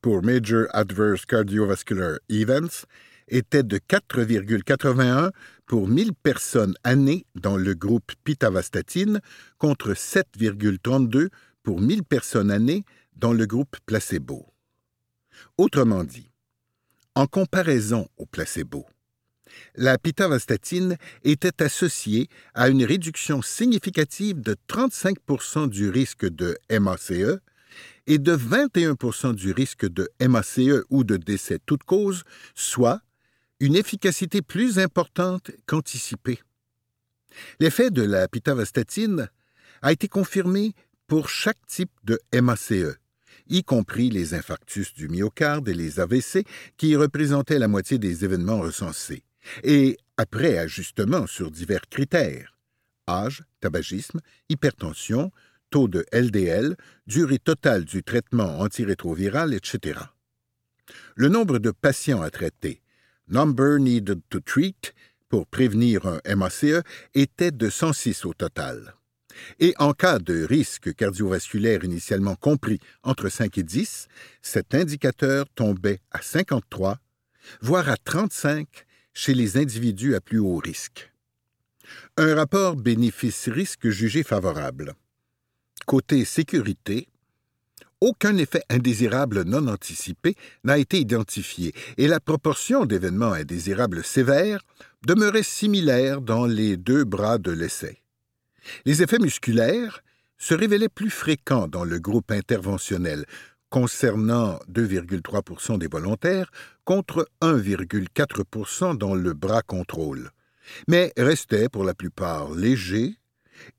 pour 0.00 0.24
Major 0.24 0.66
Adverse 0.70 1.24
Cardiovascular 1.26 2.18
Events, 2.28 2.86
était 3.28 3.62
de 3.62 3.78
4,81 3.78 5.30
pour 5.66 5.86
1000 5.86 6.12
personnes 6.12 6.74
années 6.82 7.24
dans 7.36 7.56
le 7.56 7.74
groupe 7.74 8.12
pitavastatine 8.24 9.20
contre 9.58 9.92
7,32 9.92 11.28
pour 11.62 11.80
1000 11.80 12.02
personnes 12.02 12.50
années 12.50 12.84
dans 13.14 13.32
le 13.32 13.46
groupe 13.46 13.76
placebo. 13.86 14.52
Autrement 15.56 16.02
dit, 16.02 16.32
en 17.14 17.28
comparaison 17.28 18.08
au 18.16 18.26
placebo, 18.26 18.86
la 19.74 19.98
pitavastatine 19.98 20.96
était 21.24 21.62
associée 21.62 22.28
à 22.54 22.68
une 22.68 22.84
réduction 22.84 23.42
significative 23.42 24.40
de 24.40 24.56
35% 24.68 25.68
du 25.68 25.88
risque 25.88 26.26
de 26.26 26.58
MACE 26.70 27.40
et 28.06 28.18
de 28.18 28.36
21% 28.36 29.34
du 29.34 29.52
risque 29.52 29.86
de 29.88 30.10
MACE 30.20 30.60
ou 30.90 31.04
de 31.04 31.16
décès 31.16 31.58
toute 31.64 31.84
cause, 31.84 32.24
soit 32.54 33.00
une 33.60 33.76
efficacité 33.76 34.42
plus 34.42 34.78
importante 34.78 35.50
qu'anticipée. 35.66 36.40
L'effet 37.60 37.90
de 37.90 38.02
la 38.02 38.28
pitavastatine 38.28 39.28
a 39.80 39.92
été 39.92 40.08
confirmé 40.08 40.74
pour 41.06 41.28
chaque 41.28 41.64
type 41.66 41.92
de 42.04 42.20
MACE, 42.40 42.98
y 43.48 43.64
compris 43.64 44.10
les 44.10 44.34
infarctus 44.34 44.92
du 44.94 45.08
myocarde 45.08 45.68
et 45.68 45.74
les 45.74 46.00
AVC 46.00 46.44
qui 46.76 46.96
représentaient 46.96 47.58
la 47.58 47.68
moitié 47.68 47.98
des 47.98 48.24
événements 48.24 48.60
recensés 48.60 49.22
et 49.62 49.96
après 50.16 50.58
ajustement 50.58 51.26
sur 51.26 51.50
divers 51.50 51.88
critères 51.88 52.52
âge, 53.08 53.42
tabagisme, 53.60 54.20
hypertension, 54.48 55.32
taux 55.70 55.88
de 55.88 56.04
LDL, 56.12 56.76
durée 57.06 57.38
totale 57.38 57.84
du 57.84 58.02
traitement 58.02 58.60
antirétroviral, 58.60 59.54
etc. 59.54 60.00
Le 61.16 61.28
nombre 61.28 61.58
de 61.58 61.70
patients 61.70 62.22
à 62.22 62.30
traiter, 62.30 62.82
number 63.28 63.78
needed 63.78 64.20
to 64.28 64.40
treat, 64.40 64.94
pour 65.28 65.46
prévenir 65.46 66.06
un 66.06 66.36
MACE, 66.36 66.82
était 67.14 67.50
de 67.50 67.70
106 67.70 68.26
au 68.26 68.34
total. 68.34 68.94
Et 69.58 69.74
en 69.78 69.94
cas 69.94 70.18
de 70.18 70.44
risque 70.44 70.94
cardiovasculaire 70.94 71.84
initialement 71.84 72.34
compris 72.34 72.80
entre 73.02 73.30
5 73.30 73.56
et 73.56 73.62
10, 73.62 74.08
cet 74.42 74.74
indicateur 74.74 75.46
tombait 75.54 76.00
à 76.10 76.20
53, 76.20 76.98
voire 77.62 77.88
à 77.88 77.96
35 77.96 78.84
chez 79.12 79.34
les 79.34 79.56
individus 79.56 80.14
à 80.14 80.20
plus 80.20 80.38
haut 80.38 80.58
risque. 80.58 81.12
Un 82.16 82.34
rapport 82.34 82.76
bénéfice-risque 82.76 83.88
jugé 83.88 84.22
favorable. 84.22 84.94
Côté 85.86 86.24
sécurité, 86.24 87.08
aucun 88.00 88.36
effet 88.36 88.62
indésirable 88.68 89.42
non 89.44 89.68
anticipé 89.68 90.34
n'a 90.64 90.78
été 90.78 90.98
identifié 90.98 91.72
et 91.98 92.08
la 92.08 92.20
proportion 92.20 92.84
d'événements 92.84 93.32
indésirables 93.32 94.02
sévères 94.02 94.62
demeurait 95.06 95.44
similaire 95.44 96.20
dans 96.20 96.46
les 96.46 96.76
deux 96.76 97.04
bras 97.04 97.38
de 97.38 97.52
l'essai. 97.52 98.02
Les 98.84 99.02
effets 99.02 99.18
musculaires 99.18 100.02
se 100.36 100.54
révélaient 100.54 100.88
plus 100.88 101.10
fréquents 101.10 101.68
dans 101.68 101.84
le 101.84 102.00
groupe 102.00 102.32
interventionnel, 102.32 103.24
concernant 103.72 104.58
2,3 104.70 105.78
des 105.78 105.88
volontaires 105.88 106.52
contre 106.84 107.26
1,4 107.40 108.98
dans 108.98 109.14
le 109.14 109.32
bras 109.32 109.62
contrôle, 109.62 110.30
mais 110.88 111.10
restaient 111.16 111.70
pour 111.70 111.82
la 111.82 111.94
plupart 111.94 112.50
légers 112.50 113.16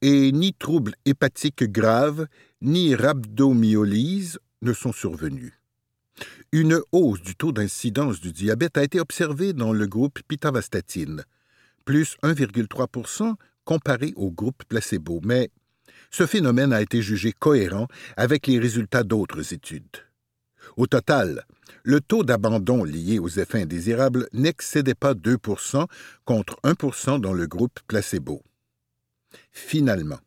et 0.01 0.31
ni 0.31 0.53
troubles 0.53 0.95
hépatiques 1.05 1.65
graves 1.65 2.25
ni 2.61 2.95
rhabdomyolyse 2.95 4.39
ne 4.63 4.73
sont 4.73 4.93
survenus. 4.93 5.53
Une 6.51 6.81
hausse 6.91 7.21
du 7.21 7.35
taux 7.35 7.51
d'incidence 7.51 8.19
du 8.19 8.31
diabète 8.31 8.79
a 8.79 8.83
été 8.83 8.99
observée 8.99 9.53
dans 9.53 9.73
le 9.73 9.85
groupe 9.85 10.19
pitavastatine, 10.27 11.23
plus 11.85 12.17
1,3 12.23 13.35
comparé 13.63 14.13
au 14.15 14.31
groupe 14.31 14.63
placebo, 14.67 15.21
mais 15.23 15.51
ce 16.13 16.27
phénomène 16.27 16.71
a 16.71 16.81
été 16.81 17.01
jugé 17.01 17.31
cohérent 17.31 17.87
avec 18.15 18.45
les 18.45 18.59
résultats 18.59 19.03
d'autres 19.03 19.51
études. 19.51 19.97
Au 20.77 20.85
total, 20.85 21.43
le 21.83 22.01
taux 22.01 22.23
d'abandon 22.23 22.83
lié 22.83 23.17
aux 23.17 23.29
effets 23.29 23.63
indésirables 23.63 24.29
n'excédait 24.31 24.93
pas 24.93 25.15
2 25.15 25.37
contre 26.23 26.59
1 26.63 27.19
dans 27.19 27.33
le 27.33 27.47
groupe 27.47 27.79
placebo. 27.87 28.43
Finalement, 29.51 30.19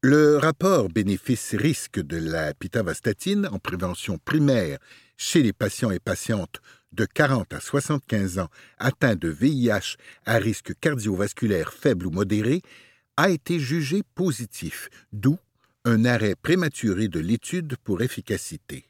le 0.00 0.38
rapport 0.38 0.88
bénéfice-risque 0.88 2.00
de 2.00 2.16
la 2.16 2.54
pitavastatine 2.54 3.46
en 3.52 3.58
prévention 3.58 4.18
primaire 4.24 4.78
chez 5.18 5.42
les 5.42 5.52
patients 5.52 5.90
et 5.90 6.00
patientes 6.00 6.62
de 6.92 7.04
40 7.04 7.52
à 7.52 7.60
75 7.60 8.38
ans 8.38 8.48
atteints 8.78 9.16
de 9.16 9.28
VIH 9.28 9.96
à 10.24 10.36
risque 10.36 10.72
cardiovasculaire 10.80 11.74
faible 11.74 12.06
ou 12.06 12.10
modéré 12.10 12.62
a 13.20 13.28
été 13.28 13.58
jugé 13.58 14.02
positif, 14.14 14.88
d'où 15.12 15.36
un 15.84 16.06
arrêt 16.06 16.34
prématuré 16.36 17.08
de 17.08 17.20
l'étude 17.20 17.76
pour 17.84 18.00
efficacité. 18.00 18.88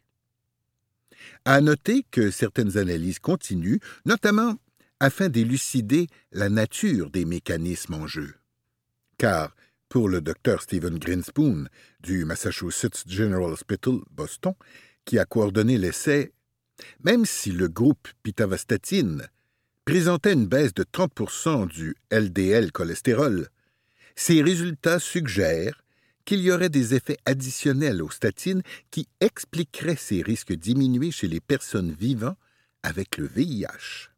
À 1.45 1.61
noter 1.61 2.05
que 2.13 2.31
certaines 2.31 2.79
analyses 2.79 3.19
continuent, 3.19 3.81
notamment 4.07 4.55
afin 5.01 5.29
d'élucider 5.29 6.07
la 6.31 6.49
nature 6.49 7.11
des 7.11 7.25
mécanismes 7.25 7.95
en 7.95 8.07
jeu. 8.07 8.35
Car, 9.19 9.57
pour 9.89 10.09
le 10.09 10.21
docteur 10.21 10.63
Stephen 10.63 11.01
Grinspoon 11.01 11.67
du 11.99 12.25
Massachusetts 12.25 13.03
General 13.09 13.51
Hospital, 13.51 13.99
Boston, 14.13 14.55
qui 15.07 15.19
a 15.19 15.25
coordonné 15.25 15.77
l'essai, 15.77 16.33
même 17.03 17.27
si 17.27 17.51
le 17.51 17.67
groupe 17.67 18.07
pitavastatine 18.23 19.27
présentait 19.85 20.35
une 20.35 20.47
baisse 20.47 20.73
de 20.73 20.85
30% 20.85 21.67
du 21.67 21.97
LDL 22.13 22.71
cholestérol, 22.71 23.49
ces 24.17 24.43
résultats 24.43 24.99
suggèrent 24.99 25.83
qu'il 26.25 26.40
y 26.40 26.52
aurait 26.52 26.69
des 26.69 26.95
effets 26.95 27.19
additionnels 27.26 28.02
aux 28.02 28.11
statines 28.11 28.62
qui 28.90 29.09
expliqueraient 29.21 29.97
ces 29.97 30.23
risques 30.23 30.52
diminués 30.52 31.11
chez 31.11 31.29
les 31.29 31.40
personnes 31.40 31.93
vivant 31.93 32.37
avec 32.83 33.17
le 33.17 33.26
VIH. 33.26 34.11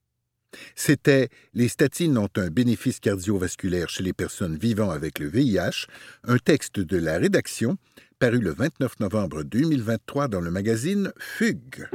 C'était 0.75 1.28
Les 1.54 1.68
statines 1.68 2.18
ont 2.18 2.28
un 2.37 2.49
bénéfice 2.49 3.00
cardiovasculaire 3.00 3.88
chez 3.88 4.02
les 4.02 4.12
personnes 4.12 4.56
vivant 4.56 4.90
avec 4.90 5.18
le 5.18 5.28
VIH, 5.28 5.87
un 6.25 6.38
texte 6.38 6.80
de 6.80 6.99
la 6.99 7.18
rédaction 7.18 7.78
paru 8.18 8.38
le 8.38 8.52
29 8.52 9.00
novembre 9.00 9.42
2023 9.42 10.28
dans 10.28 10.40
le 10.40 10.50
magazine 10.50 11.12
Fugue. 11.18 11.88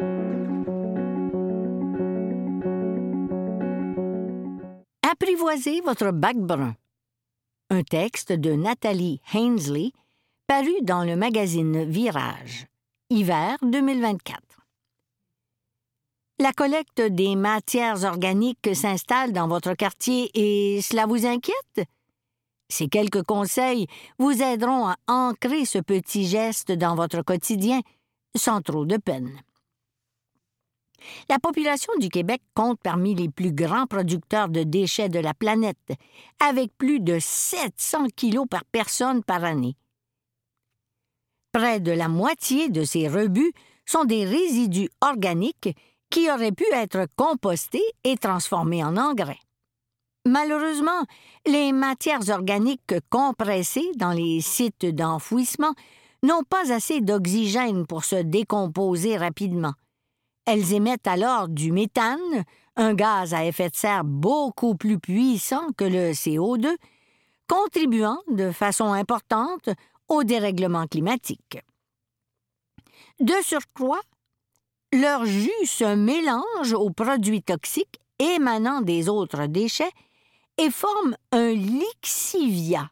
Apprivoisez 5.10 5.82
votre 5.82 6.12
bac 6.12 6.38
brun 6.38 6.76
un 7.70 7.84
texte 7.84 8.32
de 8.32 8.54
Nathalie 8.54 9.22
Hainsley 9.34 9.92
paru 10.48 10.74
dans 10.84 11.04
le 11.04 11.16
magazine 11.16 11.84
Virage, 11.84 12.68
hiver 13.10 13.58
2024. 13.62 14.40
La 16.40 16.54
collecte 16.54 17.02
des 17.02 17.36
matières 17.36 18.04
organiques 18.06 18.74
s'installe 18.74 19.34
dans 19.34 19.48
votre 19.48 19.74
quartier 19.74 20.30
et 20.34 20.82
cela 20.82 21.08
vous 21.08 21.26
inquiète? 21.26 21.82
Ces 22.70 22.88
quelques 22.88 23.24
conseils 23.24 23.88
vous 24.20 24.42
aideront 24.42 24.88
à 24.88 24.96
ancrer 25.08 25.66
ce 25.66 25.80
petit 25.80 26.26
geste 26.26 26.72
dans 26.72 26.96
votre 26.96 27.22
quotidien, 27.22 27.82
sans 28.36 28.62
trop 28.62 28.86
de 28.86 28.98
peine. 28.98 29.32
La 31.30 31.40
population 31.40 31.94
du 32.00 32.10
Québec 32.10 32.42
compte 32.54 32.80
parmi 32.82 33.16
les 33.16 33.30
plus 33.30 33.52
grands 33.52 33.86
producteurs 33.86 34.50
de 34.50 34.64
déchets 34.64 35.10
de 35.10 35.20
la 35.20 35.34
planète, 35.34 35.94
avec 36.40 36.72
plus 36.78 37.00
de 37.00 37.18
700 37.20 38.08
kilos 38.16 38.48
par 38.50 38.66
personne 38.66 39.24
par 39.24 39.44
année. 39.44 39.76
Près 41.52 41.80
de 41.80 41.92
la 41.92 42.08
moitié 42.08 42.70
de 42.70 42.84
ces 42.84 43.08
rebuts 43.08 43.54
sont 43.86 44.06
des 44.06 44.26
résidus 44.26 44.90
organiques 45.02 45.76
qui 46.10 46.30
auraient 46.30 46.52
pu 46.52 46.66
être 46.74 47.08
compostés 47.16 47.84
et 48.04 48.18
transformés 48.18 48.84
en 48.84 48.98
engrais. 48.98 49.40
Malheureusement, 50.26 51.06
les 51.46 51.72
matières 51.72 52.30
organiques 52.30 52.96
compressées 53.10 53.90
dans 53.96 54.12
les 54.12 54.42
sites 54.42 54.86
d'enfouissement 54.86 55.74
n'ont 56.24 56.44
pas 56.44 56.74
assez 56.74 57.00
d'oxygène 57.00 57.88
pour 57.88 58.04
se 58.04 58.18
décomposer 58.18 59.16
rapidement. 59.16 59.74
Elles 60.48 60.74
émettent 60.74 61.08
alors 61.08 61.50
du 61.50 61.74
méthane, 61.74 62.46
un 62.78 62.94
gaz 62.94 63.34
à 63.34 63.44
effet 63.44 63.70
de 63.70 63.76
serre 63.76 64.06
beaucoup 64.06 64.76
plus 64.76 64.98
puissant 64.98 65.68
que 65.76 65.84
le 65.84 66.14
CO2, 66.14 66.74
contribuant 67.50 68.20
de 68.30 68.52
façon 68.52 68.94
importante 68.94 69.70
au 70.08 70.24
dérèglement 70.24 70.88
climatique. 70.88 71.60
De 73.20 73.34
surcroît, 73.44 74.00
leur 74.94 75.26
jus 75.26 75.66
se 75.66 75.96
mélange 75.96 76.72
aux 76.74 76.92
produits 76.92 77.44
toxiques 77.44 78.00
émanant 78.18 78.80
des 78.80 79.10
autres 79.10 79.48
déchets 79.48 79.92
et 80.58 80.72
forme 80.72 81.18
un 81.34 81.52
lixivia 81.52 82.90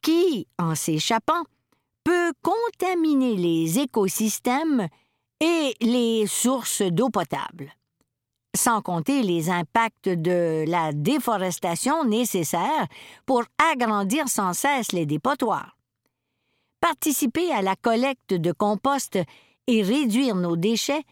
qui, 0.00 0.48
en 0.58 0.74
s'échappant, 0.74 1.42
peut 2.04 2.32
contaminer 2.40 3.36
les 3.36 3.80
écosystèmes 3.80 4.88
et 5.40 5.74
les 5.80 6.26
sources 6.26 6.82
d'eau 6.82 7.08
potable, 7.08 7.72
sans 8.54 8.82
compter 8.82 9.22
les 9.22 9.50
impacts 9.50 10.08
de 10.08 10.64
la 10.68 10.92
déforestation 10.92 12.04
nécessaire 12.04 12.86
pour 13.26 13.42
agrandir 13.72 14.28
sans 14.28 14.52
cesse 14.52 14.92
les 14.92 15.06
dépotoirs. 15.06 15.76
Participer 16.80 17.50
à 17.52 17.62
la 17.62 17.76
collecte 17.76 18.34
de 18.34 18.52
compost 18.52 19.18
et 19.66 19.82
réduire 19.82 20.34
nos 20.34 20.56
déchets, 20.56 21.04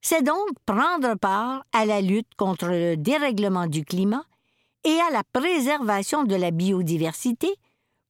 c'est 0.00 0.22
donc 0.22 0.48
prendre 0.66 1.14
part 1.16 1.64
à 1.72 1.86
la 1.86 2.00
lutte 2.00 2.34
contre 2.36 2.66
le 2.66 2.96
dérèglement 2.96 3.66
du 3.66 3.84
climat 3.84 4.24
et 4.84 4.98
à 5.00 5.10
la 5.10 5.22
préservation 5.32 6.24
de 6.24 6.34
la 6.34 6.50
biodiversité 6.50 7.54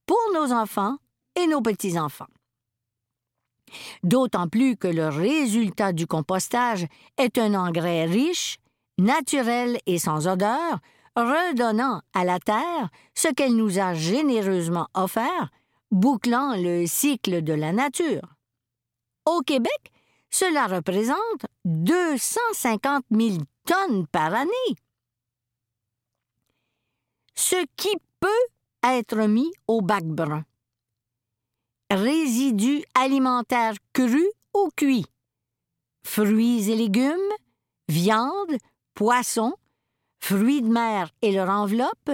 pour 0.05 0.19
nos 0.33 0.51
enfants 0.51 0.97
et 1.35 1.47
nos 1.47 1.61
petits-enfants 1.61 2.27
d'autant 4.03 4.47
plus 4.47 4.77
que 4.77 4.87
le 4.87 5.07
résultat 5.07 5.93
du 5.93 6.07
compostage 6.07 6.87
est 7.17 7.37
un 7.37 7.53
engrais 7.53 8.05
riche, 8.05 8.57
naturel 8.97 9.79
et 9.85 9.99
sans 9.99 10.27
odeur, 10.27 10.79
redonnant 11.15 12.01
à 12.13 12.25
la 12.25 12.39
terre 12.39 12.89
ce 13.13 13.27
qu'elle 13.29 13.55
nous 13.55 13.79
a 13.79 13.93
généreusement 13.93 14.87
offert, 14.93 15.49
bouclant 15.91 16.55
le 16.55 16.85
cycle 16.87 17.41
de 17.41 17.53
la 17.53 17.71
nature. 17.71 18.35
Au 19.25 19.41
Québec, 19.41 19.91
cela 20.29 20.67
représente 20.67 21.45
250 21.65 23.05
000 23.11 23.37
tonnes 23.65 24.05
par 24.07 24.33
année. 24.33 24.75
Ce 27.35 27.55
qui 27.75 27.95
peut 28.19 28.27
être 28.83 29.17
mis 29.27 29.51
au 29.67 29.81
bac 29.81 30.03
brun 30.03 30.43
résidus 31.91 32.83
alimentaires 32.93 33.75
crus 33.93 34.29
ou 34.53 34.69
cuits, 34.75 35.05
fruits 36.03 36.69
et 36.69 36.75
légumes, 36.75 37.33
viande, 37.87 38.55
poissons, 38.93 39.55
fruits 40.19 40.61
de 40.61 40.69
mer 40.69 41.09
et 41.21 41.31
leur 41.31 41.49
enveloppe, 41.49 42.11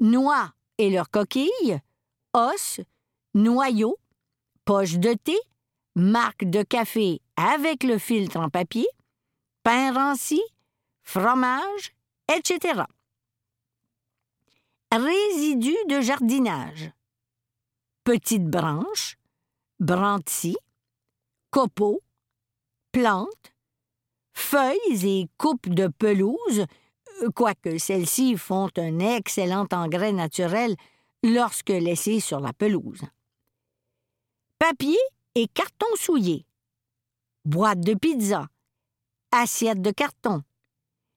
noix 0.00 0.52
et 0.78 0.90
leurs 0.90 1.10
coquilles, 1.10 1.80
os, 2.32 2.80
noyaux, 3.34 3.98
poches 4.64 4.98
de 4.98 5.14
thé, 5.14 5.38
marques 5.94 6.44
de 6.44 6.62
café 6.62 7.20
avec 7.36 7.84
le 7.84 7.98
filtre 7.98 8.38
en 8.38 8.48
papier, 8.48 8.88
pain 9.62 9.92
ranci, 9.92 10.42
fromage, 11.02 11.92
etc. 12.34 12.82
Résidus 14.90 15.76
de 15.88 16.00
jardinage 16.00 16.92
petites 18.04 18.48
branches, 18.48 19.16
brantis, 19.80 20.56
copeaux, 21.50 22.02
plantes, 22.92 23.52
feuilles 24.34 25.06
et 25.06 25.28
coupes 25.38 25.68
de 25.68 25.88
pelouse, 25.88 26.66
quoique 27.34 27.78
celles-ci 27.78 28.36
font 28.36 28.70
un 28.76 28.98
excellent 28.98 29.66
engrais 29.72 30.12
naturel 30.12 30.76
lorsque 31.22 31.68
laissées 31.68 32.20
sur 32.20 32.40
la 32.40 32.52
pelouse. 32.52 33.02
Papier 34.58 34.98
et 35.34 35.48
carton 35.48 35.86
souillé, 35.96 36.46
boîte 37.44 37.80
de 37.80 37.94
pizza, 37.94 38.48
assiette 39.30 39.80
de 39.80 39.90
carton, 39.90 40.42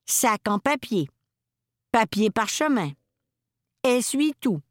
sac 0.05 0.47
en 0.47 0.59
papier, 0.59 1.09
papier 1.91 2.29
parchemin, 2.29 2.91
essuie-tout, 3.83 4.61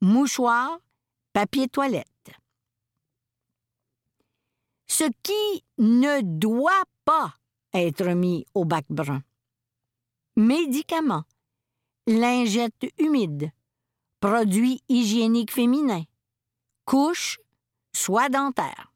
mouchoir, 0.00 0.78
papier 1.32 1.68
toilette. 1.68 2.06
Ce 4.88 5.04
qui 5.22 5.64
ne 5.78 6.20
doit 6.22 6.84
pas 7.04 7.34
être 7.72 8.08
mis 8.08 8.46
au 8.54 8.64
bac 8.64 8.84
brun. 8.90 9.22
Médicaments, 10.36 11.24
lingettes 12.06 12.86
humides, 12.98 13.52
produits 14.20 14.82
hygiéniques 14.88 15.52
féminins, 15.52 16.04
couches, 16.84 17.38
soie 17.94 18.28
dentaire, 18.28 18.92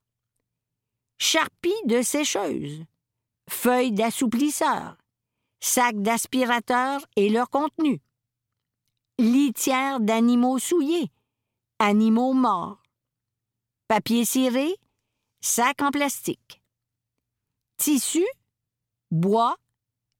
charpie 1.19 1.73
de 1.87 2.03
sécheuse, 2.03 2.85
feuilles 3.49 3.93
d'assouplisseur, 3.93 4.97
sacs 5.61 6.03
d'aspirateur 6.03 7.07
et 7.17 7.31
leur 7.31 7.49
contenu, 7.51 8.01
litière 9.19 10.01
d'animaux 10.01 10.59
souillés, 10.59 11.11
animaux 11.79 12.33
morts, 12.33 12.83
papier 13.89 14.25
ciré, 14.25 14.75
sac 15.41 15.83
en 15.83 15.91
plastique, 15.91 16.63
tissu, 17.77 18.25
bois, 19.11 19.57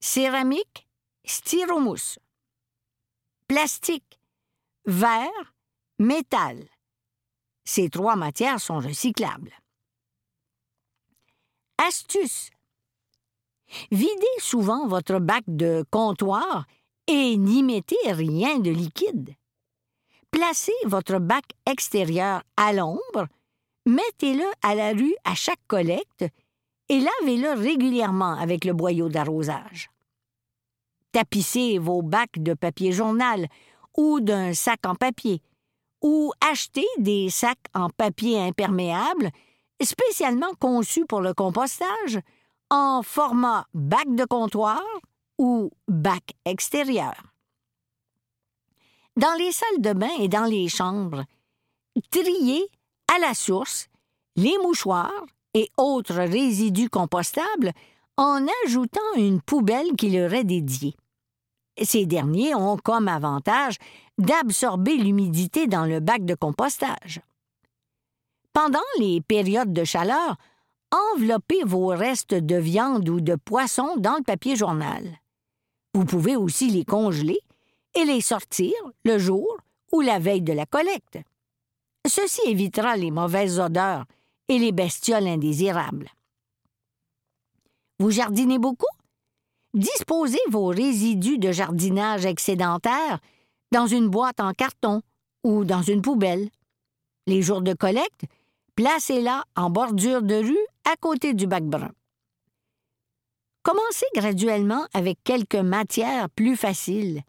céramique, 0.01 0.89
styromousse, 1.25 2.19
plastique, 3.49 4.21
verre, 4.85 5.55
métal. 5.99 6.69
Ces 7.65 7.89
trois 7.89 8.17
matières 8.17 8.61
sont 8.61 8.79
recyclables. 8.79 9.55
Astuce. 11.79 12.51
Videz 13.91 14.39
souvent 14.39 14.87
votre 14.87 15.19
bac 15.19 15.45
de 15.47 15.85
comptoir 15.91 16.67
et 17.07 17.37
n'y 17.37 17.63
mettez 17.63 18.13
rien 18.13 18.59
de 18.59 18.71
liquide. 18.71 19.35
Placez 20.35 20.73
votre 20.85 21.21
bac 21.21 21.45
extérieur 21.65 22.43
à 22.57 22.73
l'ombre, 22.73 23.29
mettez-le 23.87 24.45
à 24.65 24.75
la 24.75 24.91
rue 24.91 25.15
à 25.23 25.37
chaque 25.37 25.65
collecte 25.69 26.25
et 26.89 26.99
lavez-le 26.99 27.53
régulièrement 27.53 28.33
avec 28.33 28.65
le 28.65 28.73
boyau 28.73 29.09
d'arrosage. 29.09 29.91
Tapissez 31.13 31.79
vos 31.79 32.03
bacs 32.03 32.41
de 32.41 32.53
papier 32.53 32.91
journal 32.91 33.47
ou 33.97 34.19
d'un 34.19 34.55
sac 34.55 34.81
en 34.87 34.97
papier, 34.97 35.41
ou 36.03 36.33
achetez 36.51 36.89
des 36.99 37.31
sacs 37.31 37.69
en 37.73 37.89
papier 37.89 38.41
imperméable 38.41 39.31
spécialement 39.81 40.53
conçus 40.59 41.07
pour 41.07 41.21
le 41.21 41.33
compostage 41.33 42.19
en 42.71 43.03
format 43.05 43.67
bac 43.73 44.13
de 44.13 44.25
comptoir 44.25 44.83
ou 45.39 45.71
bac 45.87 46.33
extérieur 46.45 47.34
dans 49.17 49.35
les 49.39 49.53
salles 49.53 49.81
de 49.81 49.93
bain 49.93 50.11
et 50.19 50.29
dans 50.29 50.45
les 50.45 50.69
chambres. 50.69 51.25
Trier 52.11 52.67
à 53.15 53.19
la 53.19 53.35
source 53.35 53.89
les 54.37 54.57
mouchoirs 54.59 55.27
et 55.55 55.71
autres 55.77 56.17
résidus 56.17 56.91
compostables 56.91 57.73
en 58.17 58.45
ajoutant 58.65 59.01
une 59.17 59.41
poubelle 59.41 59.95
qui 59.97 60.11
leur 60.11 60.33
est 60.35 60.45
dédiée. 60.45 60.95
Ces 61.83 62.07
derniers 62.07 62.55
ont 62.55 62.77
comme 62.77 63.09
avantage 63.09 63.79
d'absorber 64.19 64.97
l'humidité 64.97 65.67
dans 65.67 65.85
le 65.85 66.01
bac 66.01 66.25
de 66.25 66.35
compostage. 66.35 67.21
Pendant 68.53 68.79
les 68.99 69.21
périodes 69.21 69.73
de 69.73 69.83
chaleur, 69.83 70.37
enveloppez 70.93 71.65
vos 71.65 71.89
restes 71.89 72.35
de 72.35 72.57
viande 72.57 73.09
ou 73.09 73.21
de 73.21 73.35
poisson 73.35 73.97
dans 73.97 74.17
le 74.17 74.23
papier 74.23 74.55
journal. 74.55 75.19
Vous 75.95 76.05
pouvez 76.05 76.37
aussi 76.37 76.71
les 76.71 76.85
congeler 76.85 77.39
et 77.95 78.05
les 78.05 78.21
sortir 78.21 78.73
le 79.05 79.19
jour 79.19 79.59
ou 79.93 80.01
la 80.01 80.19
veille 80.19 80.43
de 80.43 80.53
la 80.53 80.67
collecte. 80.67 81.19
Ceci 82.07 82.41
évitera 82.47 82.97
les 82.97 83.11
mauvaises 83.11 83.59
odeurs 83.59 84.05
et 84.49 84.59
les 84.59 84.73
bestioles 84.73 85.27
indésirables. 85.27 86.11
Vous 87.99 88.11
jardinez 88.11 88.59
beaucoup? 88.59 88.87
Disposez 89.73 90.41
vos 90.49 90.67
résidus 90.67 91.39
de 91.39 91.51
jardinage 91.51 92.27
excédentaires 92.27 93.19
dans 93.73 93.87
une 93.87 94.09
boîte 94.09 94.41
en 94.41 94.53
carton 94.53 95.03
ou 95.43 95.65
dans 95.65 95.83
une 95.83 96.03
poubelle. 96.03 96.49
Les 97.27 97.43
jours 97.43 97.63
de 97.63 97.73
collecte, 97.73 98.25
placez-la 98.77 99.45
en 99.57 99.71
bordure 99.71 100.23
de 100.23 100.37
rue 100.37 100.67
à 100.85 100.97
côté 100.97 101.35
du 101.35 101.47
bac 101.47 101.65
brun. 101.65 101.93
Commencez 103.63 104.07
graduellement 104.15 104.87
avec 104.93 105.19
quelques 105.25 105.55
matières 105.55 106.29
plus 106.31 106.57
faciles. 106.57 107.23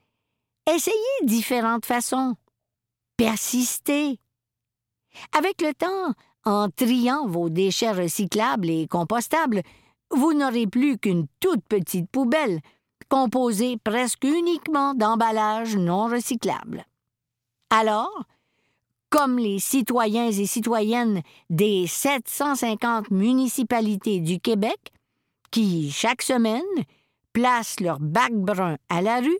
Essayez 0.68 0.96
différentes 1.24 1.86
façons. 1.86 2.36
Persistez. 3.18 4.20
Avec 5.38 5.62
le 5.62 5.74
temps, 5.74 6.14
en 6.44 6.70
triant 6.70 7.28
vos 7.28 7.50
déchets 7.50 7.92
recyclables 7.92 8.70
et 8.70 8.88
compostables, 8.88 9.62
vous 10.12 10.34
n'aurez 10.34 10.68
plus 10.68 10.98
qu'une 10.98 11.28
toute 11.40 11.64
petite 11.66 12.10
poubelle, 12.10 12.62
composée 13.10 13.78
presque 13.84 14.24
uniquement 14.24 14.96
d'emballages 14.96 15.76
non 15.76 16.08
recyclables. 16.08 16.86
Alors, 17.70 18.26
comme 19.10 19.38
les 19.38 19.60
citoyens 19.60 20.30
et 20.30 20.46
citoyennes 20.46 21.22
des 21.50 21.88
750 21.88 23.12
municipalités 23.12 24.20
du 24.20 24.40
Québec, 24.40 24.92
qui, 25.52 25.92
chaque 25.92 26.22
semaine, 26.22 26.62
placent 27.34 27.80
leur 27.80 28.00
bac 28.00 28.34
brun 28.34 28.78
à 28.90 29.02
la 29.02 29.20
rue, 29.20 29.40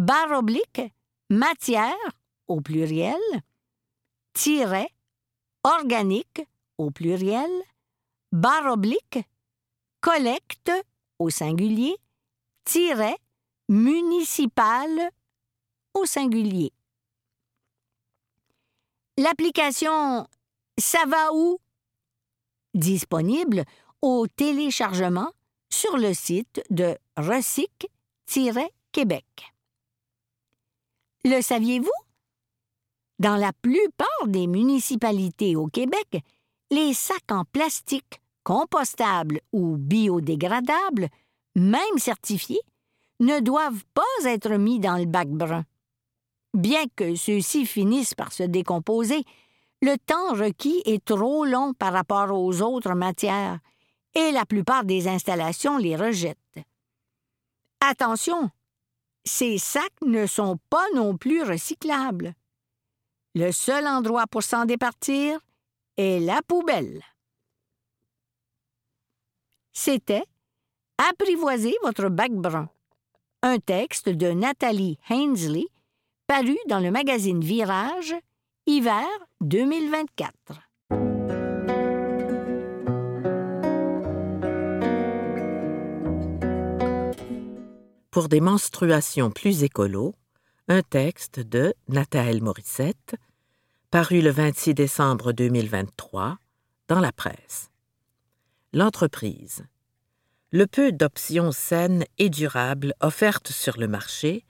barre 0.00 0.38
oblique 0.38 0.80
matière 1.28 1.94
au 2.48 2.62
pluriel 2.62 3.20
tiret 4.32 4.88
organique 5.62 6.40
au 6.78 6.90
pluriel 6.90 7.50
barre 8.32 8.72
oblique, 8.72 9.18
collecte 10.00 10.72
au 11.18 11.28
singulier, 11.28 11.98
tiret, 12.64 13.18
municipal 13.68 15.10
au 15.92 16.06
singulier. 16.06 16.72
L'application 19.18 20.26
Ça 20.78 21.04
va 21.06 21.34
où? 21.34 21.58
disponible 22.72 23.66
au 24.00 24.26
téléchargement 24.28 25.30
sur 25.68 25.98
le 25.98 26.14
site 26.14 26.62
de 26.70 26.96
Recyc-Québec. 27.18 29.52
Le 31.24 31.42
saviez-vous? 31.42 31.90
Dans 33.18 33.36
la 33.36 33.52
plupart 33.52 34.26
des 34.26 34.46
municipalités 34.46 35.54
au 35.54 35.66
Québec, 35.66 36.24
les 36.70 36.94
sacs 36.94 37.30
en 37.30 37.44
plastique, 37.44 38.22
compostables 38.42 39.40
ou 39.52 39.76
biodégradables, 39.76 41.08
même 41.54 41.98
certifiés, 41.98 42.62
ne 43.20 43.40
doivent 43.40 43.84
pas 43.92 44.24
être 44.24 44.52
mis 44.52 44.80
dans 44.80 44.96
le 44.96 45.04
bac 45.04 45.28
brun. 45.28 45.66
Bien 46.54 46.84
que 46.96 47.14
ceux-ci 47.14 47.66
finissent 47.66 48.14
par 48.14 48.32
se 48.32 48.42
décomposer, 48.42 49.22
le 49.82 49.96
temps 49.98 50.32
requis 50.32 50.80
est 50.86 51.04
trop 51.04 51.44
long 51.44 51.74
par 51.74 51.92
rapport 51.92 52.32
aux 52.32 52.62
autres 52.62 52.94
matières, 52.94 53.58
et 54.14 54.32
la 54.32 54.46
plupart 54.46 54.84
des 54.84 55.06
installations 55.06 55.76
les 55.76 55.96
rejettent. 55.96 56.58
Attention, 57.80 58.50
ces 59.30 59.58
sacs 59.58 60.02
ne 60.04 60.26
sont 60.26 60.58
pas 60.70 60.86
non 60.94 61.16
plus 61.16 61.42
recyclables. 61.42 62.34
Le 63.34 63.52
seul 63.52 63.86
endroit 63.86 64.26
pour 64.26 64.42
s'en 64.42 64.64
départir, 64.64 65.38
et 65.96 66.18
la 66.18 66.42
poubelle. 66.42 67.02
C'était 69.72 70.24
Apprivoisez 70.98 71.74
votre 71.82 72.08
bac 72.08 72.32
brun, 72.32 72.68
un 73.42 73.58
texte 73.58 74.08
de 74.08 74.32
Nathalie 74.32 74.98
Hainsley 75.08 75.66
paru 76.26 76.58
dans 76.68 76.80
le 76.80 76.90
magazine 76.90 77.40
Virage, 77.40 78.14
hiver 78.66 79.06
2024. 79.40 80.69
Pour 88.10 88.28
des 88.28 88.40
menstruations 88.40 89.30
plus 89.30 89.62
écolo, 89.62 90.16
un 90.66 90.82
texte 90.82 91.38
de 91.38 91.74
Nathalie 91.86 92.40
Morissette, 92.40 93.14
paru 93.92 94.20
le 94.20 94.30
26 94.30 94.74
décembre 94.74 95.30
2023 95.30 96.38
dans 96.88 96.98
la 96.98 97.12
presse. 97.12 97.70
L'entreprise. 98.72 99.64
Le 100.50 100.66
peu 100.66 100.90
d'options 100.90 101.52
saines 101.52 102.04
et 102.18 102.30
durables 102.30 102.94
offertes 102.98 103.52
sur 103.52 103.78
le 103.78 103.86
marché, 103.86 104.44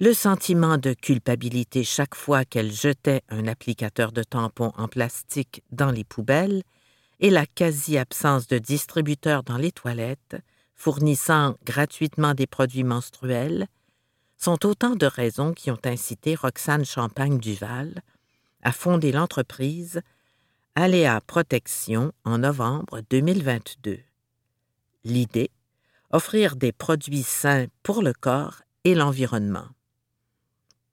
le 0.00 0.12
sentiment 0.12 0.76
de 0.76 0.92
culpabilité 0.92 1.84
chaque 1.84 2.14
fois 2.14 2.44
qu'elle 2.44 2.72
jetait 2.72 3.22
un 3.30 3.46
applicateur 3.46 4.12
de 4.12 4.22
tampons 4.22 4.72
en 4.76 4.86
plastique 4.86 5.62
dans 5.70 5.90
les 5.90 6.04
poubelles 6.04 6.62
et 7.20 7.30
la 7.30 7.46
quasi-absence 7.46 8.48
de 8.48 8.58
distributeurs 8.58 9.44
dans 9.44 9.56
les 9.56 9.72
toilettes 9.72 10.36
fournissant 10.78 11.56
gratuitement 11.64 12.34
des 12.34 12.46
produits 12.46 12.84
menstruels 12.84 13.66
sont 14.36 14.64
autant 14.64 14.94
de 14.94 15.06
raisons 15.06 15.52
qui 15.52 15.72
ont 15.72 15.80
incité 15.84 16.36
Roxane 16.36 16.84
Champagne 16.84 17.38
Duval 17.38 18.00
a 18.62 18.70
fondé 18.70 19.10
l'entreprise 19.10 20.00
Aléa 20.76 21.20
Protection 21.20 22.12
en 22.24 22.38
novembre 22.38 23.00
2022. 23.10 23.98
L'idée 25.02 25.50
offrir 26.12 26.54
des 26.54 26.70
produits 26.70 27.24
sains 27.24 27.66
pour 27.82 28.00
le 28.00 28.12
corps 28.12 28.62
et 28.84 28.94
l'environnement. 28.94 29.66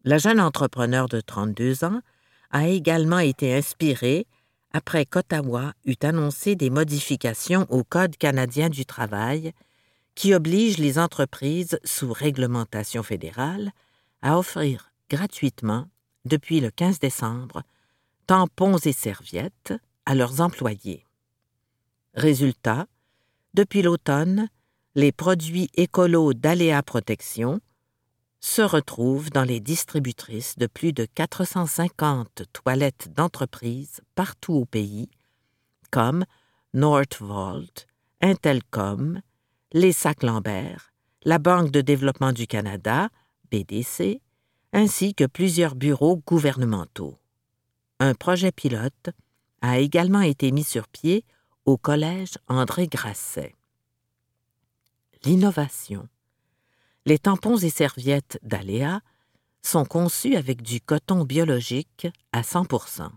La 0.03 0.17
jeune 0.17 0.39
entrepreneur 0.39 1.07
de 1.07 1.21
32 1.21 1.83
ans 1.83 2.01
a 2.49 2.67
également 2.67 3.19
été 3.19 3.53
inspirée 3.53 4.25
après 4.73 5.05
qu'Ottawa 5.05 5.73
eut 5.85 5.95
annoncé 6.01 6.55
des 6.55 6.71
modifications 6.71 7.67
au 7.69 7.83
Code 7.83 8.17
canadien 8.17 8.69
du 8.69 8.85
travail 8.85 9.53
qui 10.15 10.33
obligent 10.33 10.77
les 10.77 10.97
entreprises 10.97 11.77
sous 11.83 12.11
réglementation 12.11 13.03
fédérale 13.03 13.71
à 14.21 14.39
offrir 14.39 14.91
gratuitement 15.09 15.87
depuis 16.23 16.59
le 16.59 16.71
15 16.71 16.99
décembre, 16.99 17.63
tampons 18.25 18.77
et 18.77 18.93
serviettes 18.93 19.73
à 20.05 20.15
leurs 20.15 20.41
employés. 20.41 21.05
Résultat, 22.15 22.87
depuis 23.53 23.81
l'automne, 23.81 24.49
les 24.95 25.11
produits 25.11 25.69
écolos 25.75 26.33
d'Aléa 26.33 26.81
Protection 26.81 27.59
se 28.39 28.61
retrouvent 28.61 29.31
dans 29.31 29.43
les 29.43 29.59
distributrices 29.59 30.57
de 30.57 30.67
plus 30.67 30.93
de 30.93 31.05
450 31.05 32.43
toilettes 32.53 33.09
d'entreprises 33.13 34.01
partout 34.13 34.53
au 34.53 34.65
pays, 34.65 35.09
comme 35.91 36.25
Northvolt, 36.73 37.87
Intelcom, 38.21 39.21
les 39.75 39.91
Sacs 39.91 40.23
Lambert, 40.23 40.93
la 41.25 41.37
Banque 41.37 41.69
de 41.69 41.81
développement 41.81 42.31
du 42.31 42.47
Canada, 42.47 43.09
BDC, 43.51 44.21
ainsi 44.71 45.13
que 45.13 45.25
plusieurs 45.25 45.75
bureaux 45.75 46.15
gouvernementaux. 46.25 47.17
Un 47.99 48.13
projet 48.13 48.53
pilote 48.53 49.09
a 49.61 49.79
également 49.79 50.21
été 50.21 50.53
mis 50.53 50.63
sur 50.63 50.87
pied 50.87 51.25
au 51.65 51.75
Collège 51.77 52.37
André 52.47 52.87
Grasset. 52.87 53.53
L'innovation. 55.25 56.07
Les 57.05 57.19
tampons 57.19 57.57
et 57.57 57.69
serviettes 57.69 58.39
d'Aléa 58.43 59.01
sont 59.61 59.83
conçus 59.83 60.37
avec 60.37 60.61
du 60.61 60.79
coton 60.79 61.25
biologique 61.25 62.07
à 62.31 62.43
100% 62.43 63.09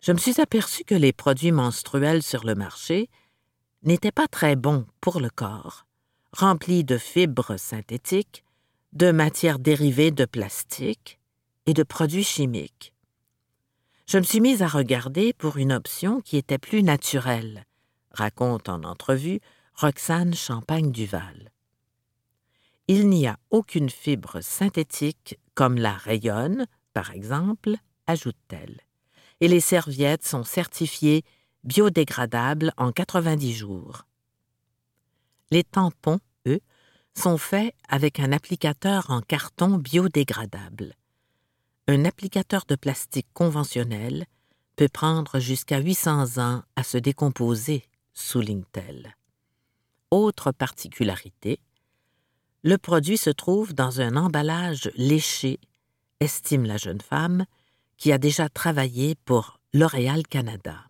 Je 0.00 0.10
me 0.10 0.18
suis 0.18 0.40
aperçu 0.40 0.82
que 0.82 0.96
les 0.96 1.12
produits 1.12 1.52
menstruels 1.52 2.24
sur 2.24 2.44
le 2.44 2.56
marché 2.56 3.08
n'étaient 3.86 4.12
pas 4.12 4.28
très 4.28 4.56
bons 4.56 4.84
pour 5.00 5.20
le 5.20 5.30
corps, 5.30 5.86
remplis 6.32 6.84
de 6.84 6.98
fibres 6.98 7.56
synthétiques 7.56 8.44
de 8.92 9.10
matières 9.10 9.58
dérivées 9.58 10.10
de 10.10 10.24
plastique 10.24 11.18
et 11.66 11.74
de 11.74 11.82
produits 11.82 12.24
chimiques. 12.24 12.92
Je 14.06 14.18
me 14.18 14.22
suis 14.22 14.40
mise 14.40 14.62
à 14.62 14.68
regarder 14.68 15.32
pour 15.32 15.56
une 15.56 15.72
option 15.72 16.20
qui 16.20 16.36
était 16.36 16.58
plus 16.58 16.82
naturelle, 16.82 17.64
raconte 18.10 18.68
en 18.68 18.82
entrevue 18.84 19.40
Roxane 19.74 20.34
Champagne-Duval. 20.34 21.50
Il 22.88 23.08
n'y 23.08 23.26
a 23.26 23.36
aucune 23.50 23.90
fibre 23.90 24.40
synthétique 24.40 25.38
comme 25.54 25.76
la 25.76 25.92
rayonne, 25.92 26.66
par 26.92 27.10
exemple, 27.10 27.74
ajoute-t-elle. 28.06 28.80
Et 29.40 29.48
les 29.48 29.60
serviettes 29.60 30.26
sont 30.26 30.44
certifiées 30.44 31.24
biodégradables 31.66 32.72
en 32.76 32.92
90 32.92 33.54
jours. 33.54 34.06
Les 35.50 35.64
tampons, 35.64 36.20
eux, 36.46 36.60
sont 37.14 37.38
faits 37.38 37.74
avec 37.88 38.20
un 38.20 38.32
applicateur 38.32 39.10
en 39.10 39.20
carton 39.20 39.78
biodégradable. 39.78 40.94
Un 41.88 42.04
applicateur 42.04 42.64
de 42.68 42.74
plastique 42.76 43.28
conventionnel 43.32 44.26
peut 44.76 44.88
prendre 44.88 45.38
jusqu'à 45.38 45.78
800 45.78 46.38
ans 46.38 46.62
à 46.76 46.82
se 46.82 46.98
décomposer, 46.98 47.84
souligne-t-elle. 48.12 49.14
Autre 50.10 50.52
particularité, 50.52 51.60
le 52.62 52.78
produit 52.78 53.16
se 53.16 53.30
trouve 53.30 53.74
dans 53.74 54.00
un 54.00 54.16
emballage 54.16 54.90
léché, 54.96 55.60
estime 56.20 56.64
la 56.64 56.76
jeune 56.76 57.00
femme, 57.00 57.46
qui 57.96 58.12
a 58.12 58.18
déjà 58.18 58.48
travaillé 58.48 59.14
pour 59.24 59.60
L'Oréal 59.72 60.26
Canada. 60.26 60.86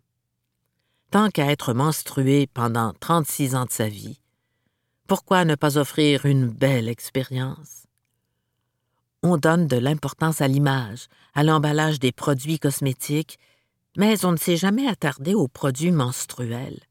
Tant 1.09 1.29
qu'à 1.29 1.49
être 1.51 1.73
menstruée 1.73 2.47
pendant 2.53 2.91
36 2.99 3.55
ans 3.55 3.63
de 3.63 3.71
sa 3.71 3.87
vie, 3.87 4.19
pourquoi 5.07 5.45
ne 5.45 5.55
pas 5.55 5.77
offrir 5.77 6.25
une 6.25 6.49
belle 6.49 6.89
expérience? 6.89 7.87
On 9.23 9.37
donne 9.37 9.67
de 9.67 9.77
l'importance 9.77 10.41
à 10.41 10.49
l'image, 10.49 11.07
à 11.33 11.43
l'emballage 11.43 11.99
des 11.99 12.11
produits 12.11 12.59
cosmétiques, 12.59 13.39
mais 13.95 14.25
on 14.25 14.33
ne 14.33 14.37
s'est 14.37 14.57
jamais 14.57 14.85
attardé 14.85 15.33
aux 15.33 15.47
produits 15.47 15.91
menstruels. 15.91 16.81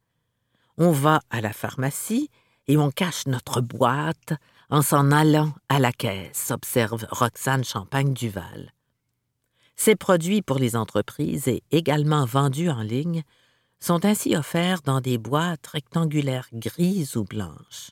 On 0.78 0.92
va 0.92 1.20
à 1.28 1.42
la 1.42 1.52
pharmacie 1.52 2.30
et 2.68 2.78
on 2.78 2.90
cache 2.90 3.26
notre 3.26 3.60
boîte 3.60 4.32
en 4.70 4.80
s'en 4.80 5.12
allant 5.12 5.52
à 5.68 5.78
la 5.78 5.92
caisse, 5.92 6.50
observe 6.50 7.06
Roxane 7.10 7.64
Champagne-Duval. 7.64 8.72
Ces 9.76 9.94
produits 9.94 10.40
pour 10.40 10.58
les 10.58 10.74
entreprises 10.74 11.48
et 11.48 11.62
également 11.70 12.24
vendus 12.24 12.70
en 12.70 12.80
ligne 12.80 13.22
sont 13.80 14.04
ainsi 14.04 14.36
offerts 14.36 14.82
dans 14.82 15.00
des 15.00 15.18
boîtes 15.18 15.66
rectangulaires 15.66 16.48
grises 16.52 17.16
ou 17.16 17.24
blanches. 17.24 17.90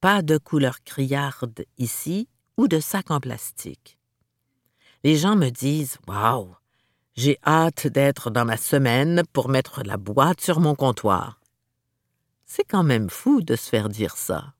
Pas 0.00 0.22
de 0.22 0.38
couleur 0.38 0.82
criarde 0.82 1.64
ici 1.78 2.28
ou 2.56 2.68
de 2.68 2.80
sac 2.80 3.10
en 3.10 3.20
plastique. 3.20 3.98
Les 5.04 5.16
gens 5.16 5.36
me 5.36 5.50
disent 5.50 5.98
Waouh, 6.06 6.54
j'ai 7.16 7.38
hâte 7.46 7.86
d'être 7.86 8.30
dans 8.30 8.44
ma 8.44 8.56
semaine 8.56 9.22
pour 9.32 9.48
mettre 9.48 9.82
la 9.82 9.96
boîte 9.96 10.40
sur 10.40 10.60
mon 10.60 10.74
comptoir. 10.74 11.40
C'est 12.46 12.64
quand 12.64 12.82
même 12.82 13.10
fou 13.10 13.42
de 13.42 13.56
se 13.56 13.68
faire 13.68 13.88
dire 13.88 14.16
ça. 14.16 14.54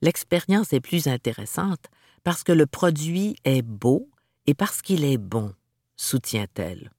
L'expérience 0.00 0.72
est 0.72 0.80
plus 0.80 1.06
intéressante 1.06 1.86
parce 2.24 2.42
que 2.42 2.52
le 2.52 2.66
produit 2.66 3.36
est 3.44 3.62
beau 3.62 4.10
et 4.46 4.54
parce 4.54 4.82
qu'il 4.82 5.04
est 5.04 5.18
bon, 5.18 5.54
soutient-elle. 5.96 6.90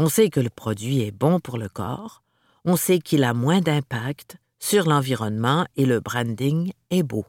On 0.00 0.08
sait 0.08 0.30
que 0.30 0.38
le 0.38 0.48
produit 0.48 1.00
est 1.00 1.10
bon 1.10 1.40
pour 1.40 1.58
le 1.58 1.68
corps, 1.68 2.22
on 2.64 2.76
sait 2.76 3.00
qu'il 3.00 3.24
a 3.24 3.34
moins 3.34 3.60
d'impact 3.60 4.36
sur 4.60 4.88
l'environnement 4.88 5.66
et 5.74 5.86
le 5.86 5.98
branding 5.98 6.70
est 6.90 7.02
beau. 7.02 7.26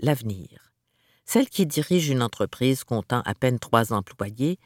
L'avenir. 0.00 0.72
Celle 1.24 1.48
qui 1.48 1.64
dirige 1.64 2.08
une 2.08 2.24
entreprise 2.24 2.82
comptant 2.82 3.22
à 3.24 3.34
peine 3.34 3.60
trois 3.60 3.92
employés 3.92 4.58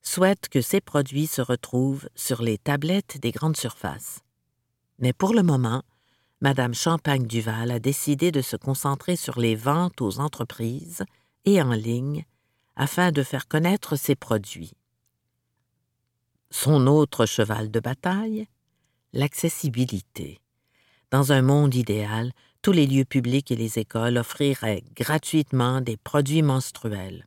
souhaite 0.00 0.48
que 0.48 0.62
ces 0.62 0.80
produits 0.80 1.26
se 1.26 1.42
retrouvent 1.42 2.08
sur 2.14 2.40
les 2.40 2.56
tablettes 2.56 3.18
des 3.20 3.30
grandes 3.30 3.58
surfaces. 3.58 4.20
Mais 5.00 5.12
pour 5.12 5.34
le 5.34 5.42
moment, 5.42 5.82
Madame 6.40 6.72
Champagne 6.72 7.26
Duval 7.26 7.70
a 7.70 7.78
décidé 7.78 8.32
de 8.32 8.40
se 8.40 8.56
concentrer 8.56 9.16
sur 9.16 9.38
les 9.38 9.54
ventes 9.54 10.00
aux 10.00 10.18
entreprises 10.18 11.04
et 11.44 11.60
en 11.60 11.72
ligne 11.72 12.24
afin 12.74 13.12
de 13.12 13.22
faire 13.22 13.48
connaître 13.48 13.96
ses 13.96 14.14
produits. 14.14 14.72
Son 16.54 16.86
autre 16.86 17.24
cheval 17.24 17.70
de 17.70 17.80
bataille, 17.80 18.46
l'accessibilité. 19.14 20.38
Dans 21.10 21.32
un 21.32 21.40
monde 21.40 21.74
idéal, 21.74 22.32
tous 22.60 22.72
les 22.72 22.86
lieux 22.86 23.06
publics 23.06 23.50
et 23.50 23.56
les 23.56 23.78
écoles 23.78 24.18
offriraient 24.18 24.84
gratuitement 24.94 25.80
des 25.80 25.96
produits 25.96 26.42
menstruels. 26.42 27.26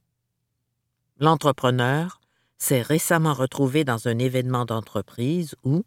L'entrepreneur 1.19 2.21
s'est 2.59 2.83
récemment 2.83 3.33
retrouvé 3.33 3.83
dans 3.83 4.07
un 4.07 4.19
événement 4.19 4.63
d'entreprise 4.63 5.55
où, 5.63 5.83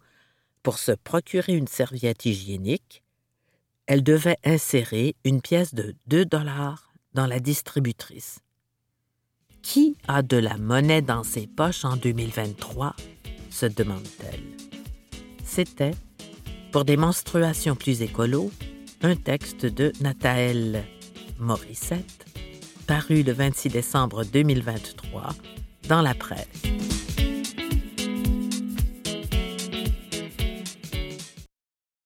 pour 0.64 0.80
se 0.80 0.92
procurer 0.92 1.54
une 1.54 1.68
serviette 1.68 2.26
hygiénique, 2.26 3.04
elle 3.86 4.02
devait 4.02 4.38
insérer 4.44 5.14
une 5.24 5.42
pièce 5.42 5.74
de 5.74 5.94
2 6.08 6.24
dollars 6.24 6.92
dans 7.14 7.28
la 7.28 7.38
distributrice. 7.38 8.40
Qui 9.62 9.96
a 10.06 10.22
de 10.22 10.36
la 10.36 10.56
monnaie 10.56 11.02
dans 11.02 11.24
ses 11.24 11.46
poches 11.46 11.84
en 11.84 11.96
2023 11.96 12.94
se 13.50 13.66
demande-t-elle. 13.66 14.42
C'était, 15.44 15.94
pour 16.72 16.84
des 16.84 16.96
menstruations 16.96 17.74
plus 17.74 18.02
écolos, 18.02 18.50
un 19.02 19.16
texte 19.16 19.66
de 19.66 19.92
Nathalie 20.00 20.78
Morissette, 21.38 22.26
paru 22.86 23.22
le 23.22 23.32
26 23.32 23.68
décembre 23.68 24.24
2023 24.24 25.30
dans 25.88 26.02
la 26.02 26.14
presse. 26.14 26.97